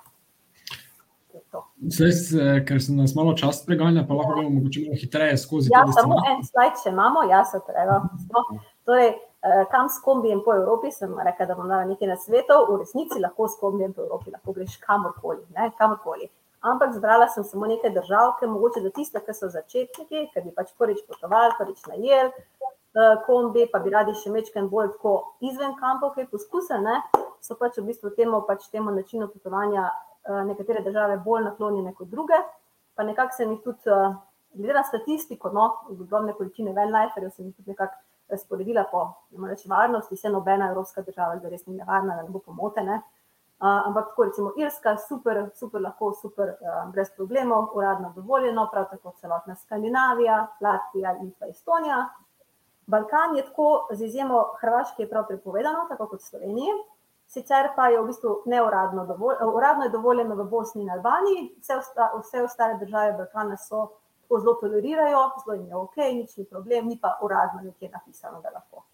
[1.31, 1.61] To je to.
[1.89, 5.71] Zdaj, se- ker se nas malo čas preganja, pa lahko gremo mogoče malo hitreje skozi
[5.73, 6.35] Ja, samo destinacije.
[6.35, 8.03] en slajd še imamo, ja, se treba.
[8.85, 9.21] Torej, eh,
[9.71, 13.19] kam s kombijem po Evropi, sem rekla, da bom dala nekaj na svetu, v resnici
[13.19, 15.43] lahko s kombijem po Evropi, lahko greš kamorkoli,
[15.79, 16.29] kamorkoli.
[16.63, 20.53] Ampak zbrala sem samo nekaj držav, ki mogoče za tiste, ki so začetniki, ki bi
[20.55, 25.75] pač prvič potovali, prvič najel eh, kombi, pa bi radi še mečken bolj tako izven
[25.81, 27.01] kampov, kaj poskusili, ne,
[27.43, 32.13] so pač v bistvu temu, pač temu načinu potovanja eh, nekatere države bolj naklonjene kot
[32.15, 32.39] druge,
[32.95, 34.15] pa nekako sem jih tudi, eh,
[34.55, 37.99] glede na statistiko, no, ogromne količine venliferjev sem jih tudi nekako
[38.29, 39.07] razporedila po
[39.49, 43.01] reči, varnosti, vse nobena evropska država, da res ni nevarna, da ne bo pomotene.
[43.63, 48.89] Uh, ampak tako recimo Irska, super, super lahko, super, uh, brez problemov, uradno dovoljeno, prav
[48.91, 52.09] tako celotna Skandinavija, Latvija in pa Estonija.
[52.87, 56.75] Balkan je tako, z izjemo Hrvaške, je prav prepovedano, tako kot v Sloveniji.
[57.27, 61.77] Sicer pa je v bistvu neuradno dovolj, uradno je dovoljeno v Bosni in Albaniji, vse,
[61.77, 63.87] osta, vse ostale države Balkana so
[64.33, 68.41] tako zelo tolerirajo, zelo jim je ok, nič ni problem, ni pa uradno nekje napisano,
[68.41, 68.85] da lahko.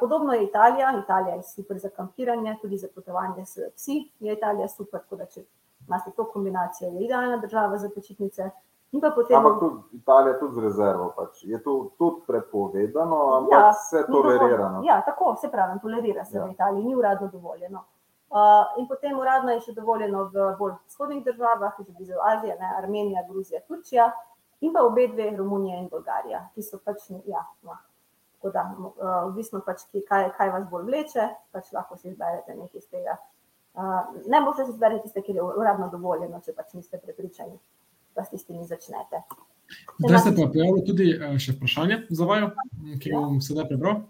[0.00, 0.92] Podobno je Italija.
[1.04, 4.10] Italija je super za kampiranje, tudi za potovanje s psi.
[4.18, 5.44] Je Italija super, tako da če
[5.86, 8.50] imate to kombinacijo, je idealna država za počitnice.
[9.14, 9.36] Potem...
[9.36, 11.12] Ampak tudi Italija tudi z rezervo.
[11.16, 11.44] Pač.
[11.44, 14.68] Je to tudi prepovedano, ampak ja, se tolerira.
[14.68, 14.82] No.
[14.84, 16.44] Ja, tako se pravi, tolerira se ja.
[16.44, 17.84] v Italiji, ni uradno dovoljeno.
[18.30, 22.74] Uh, in potem uradno je še dovoljeno v bolj vzhodnih državah, kot je Azije, ne,
[22.78, 24.10] Armenija, Gruzija, Turčija
[24.60, 27.76] in pa obe dve, Romunija in Bolgarija, ki so pač, ja, no,
[28.44, 32.80] da, uh, odvisno pač, ki, kaj, kaj vas bolj vleče, pač lahko si izberete nekaj
[32.80, 33.18] iz tega.
[33.74, 37.58] Uh, ne morete si izbereti tiste, ki je uradno dovoljeno, če pač niste prepričani
[38.14, 39.22] pa s tistimi začnete.
[39.98, 42.50] Zdaj se pa pojavlja tudi eh, še vprašanje za vajo,
[42.98, 44.02] ki ga bom sedaj prebral.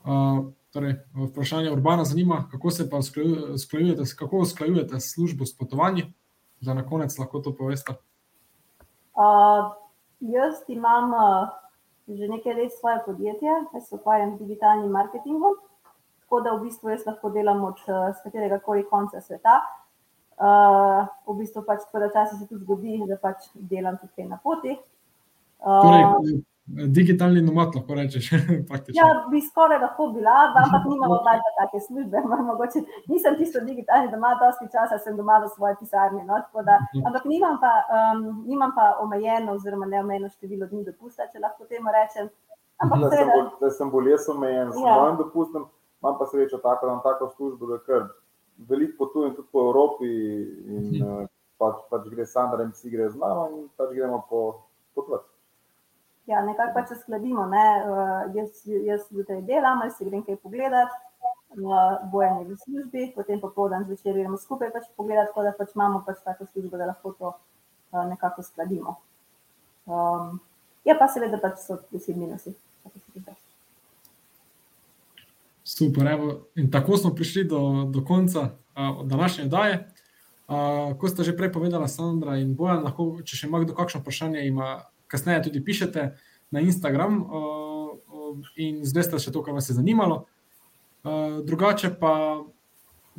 [0.00, 6.06] Uh, torej, vprašanje Urbana zanima, kako se pa usklajujete, kako usklajujete službo s potovanji,
[6.60, 7.98] da na konec lahko to poveste.
[9.20, 9.72] Uh,
[10.20, 11.48] jaz imam uh,
[12.08, 15.58] že nekaj let svoje podjetje, jaz se ukvarjam z digitalnim marketingom,
[16.20, 19.60] tako da v bistvu jaz lahko delam od uh, katerega koli konca sveta.
[20.40, 24.40] Uh, v bistvu pač tako, da časi se tudi zgodi, da pač delam tukaj na
[24.42, 24.78] poti.
[25.60, 28.32] Uh, torej, digitalni nomad, lahko rečeš.
[29.00, 32.22] ja, bi skoraj lahko bila, ampak nimamo pač take službe.
[32.50, 36.22] Mogoče, nisem tisto digitalni nomad, dosti časa sem doma v svoji pisarni.
[36.28, 36.38] No?
[36.54, 37.06] Da, mhm.
[37.06, 41.92] ampak nimam pa, um, nimam pa omejeno, oziroma neomejeno število dni dopusta, če lahko temu
[41.94, 42.30] rečem.
[42.80, 44.94] Ampak, da, sem bolj, da sem bolj jaz omejen, z ja.
[44.96, 45.66] mojim dopustom,
[46.00, 48.06] imam pa srečo tako, da imam tako službo, da kar
[48.68, 51.28] veliko potujem tudi po Evropi in mhm.
[51.60, 54.40] pač, pač gre sam, da si gre z mano in pač gremo po
[54.96, 55.29] potvori.
[56.30, 57.46] Ja, nekako pač uskladimo.
[57.50, 57.66] Ne?
[57.90, 60.94] Uh, jaz jaz zjutraj delam, ali si grem kaj pogledati,
[61.58, 66.04] uh, bojem v službi, potem popoldan zvečer gremo skupaj pač pogledati, tako da pač imamo
[66.06, 68.94] pač tako službo, da lahko to uh, nekako uskladimo.
[69.90, 70.38] Um,
[70.86, 72.54] ja, pa seveda pač so vsi minusi.
[75.66, 76.28] Super, evo,
[76.58, 79.82] in tako smo prišli do, do konca uh, današnje oddaje.
[80.50, 84.02] Uh, kot ste že prej povedali, Sandra in Bojan, lahko, če še ima kdo kakšno
[84.02, 84.80] vprašanje, ima
[85.10, 86.10] kasneje tudi pišete
[86.50, 87.24] na Instagram
[88.56, 90.24] in zdaj ste še to, kar vas je zanimalo.
[91.46, 92.42] Drugače pa,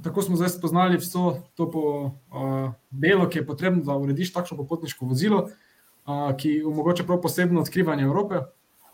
[0.03, 1.84] tako smo zdaj spoznali vso to po,
[2.91, 5.47] delo, ki je potrebno, da urediš takšno popotniško vozilo,
[6.38, 8.45] ki omogoča prav posebno odkrivanje Evrope.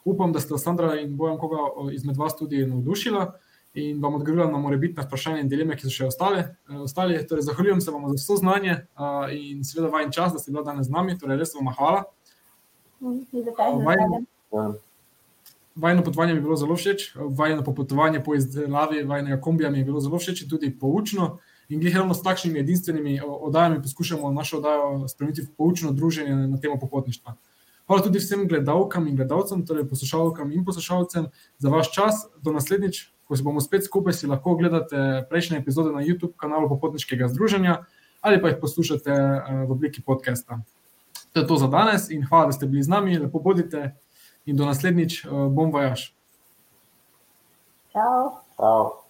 [0.08, 3.34] Upam, da ste Sandra in Bojan koga izmed vas tudi navdušila
[3.78, 6.44] in vam odgovorila na morebitne vprašanja in dileme, ki so še ostale.
[6.70, 7.18] Eh, ostali.
[7.28, 10.64] Torej, zahvaljujem se vam za vso znanje uh, in seveda vajen čas, da ste bila
[10.66, 11.18] danes z nami.
[11.20, 12.06] Torej, res vam hvala.
[15.76, 19.86] Vajno potovanje mi je bilo zelo všeč, vajno popotovanje po izdelavi vajnega kombija mi je
[19.86, 21.38] bilo zelo všeč in tudi poučno.
[21.70, 26.58] In glede ravno s takšnimi edinstvenimi oddajami poskušamo našo oddajo spremeniti v poučno druženje na
[26.58, 27.36] temo popotništva.
[27.88, 32.26] Hvala tudi vsem gledalkam in gledalcem, torej poslušalkam in poslušalcem za vaš čas.
[32.42, 36.70] Do naslednjič, ko se bomo spet skupaj, si lahko ogledate prejšnje epizode na YouTube kanalu
[36.70, 37.84] Popotniškega združenja
[38.22, 40.60] ali pa jih poslušate eh, v obliki podcasta.
[41.38, 43.96] To je to za danes in hvala, da ste bili z nami, lepo bodite
[44.46, 46.16] in do naslednjič, eh, bom vajaš.
[47.92, 48.42] Ciao.
[48.56, 49.07] Ciao.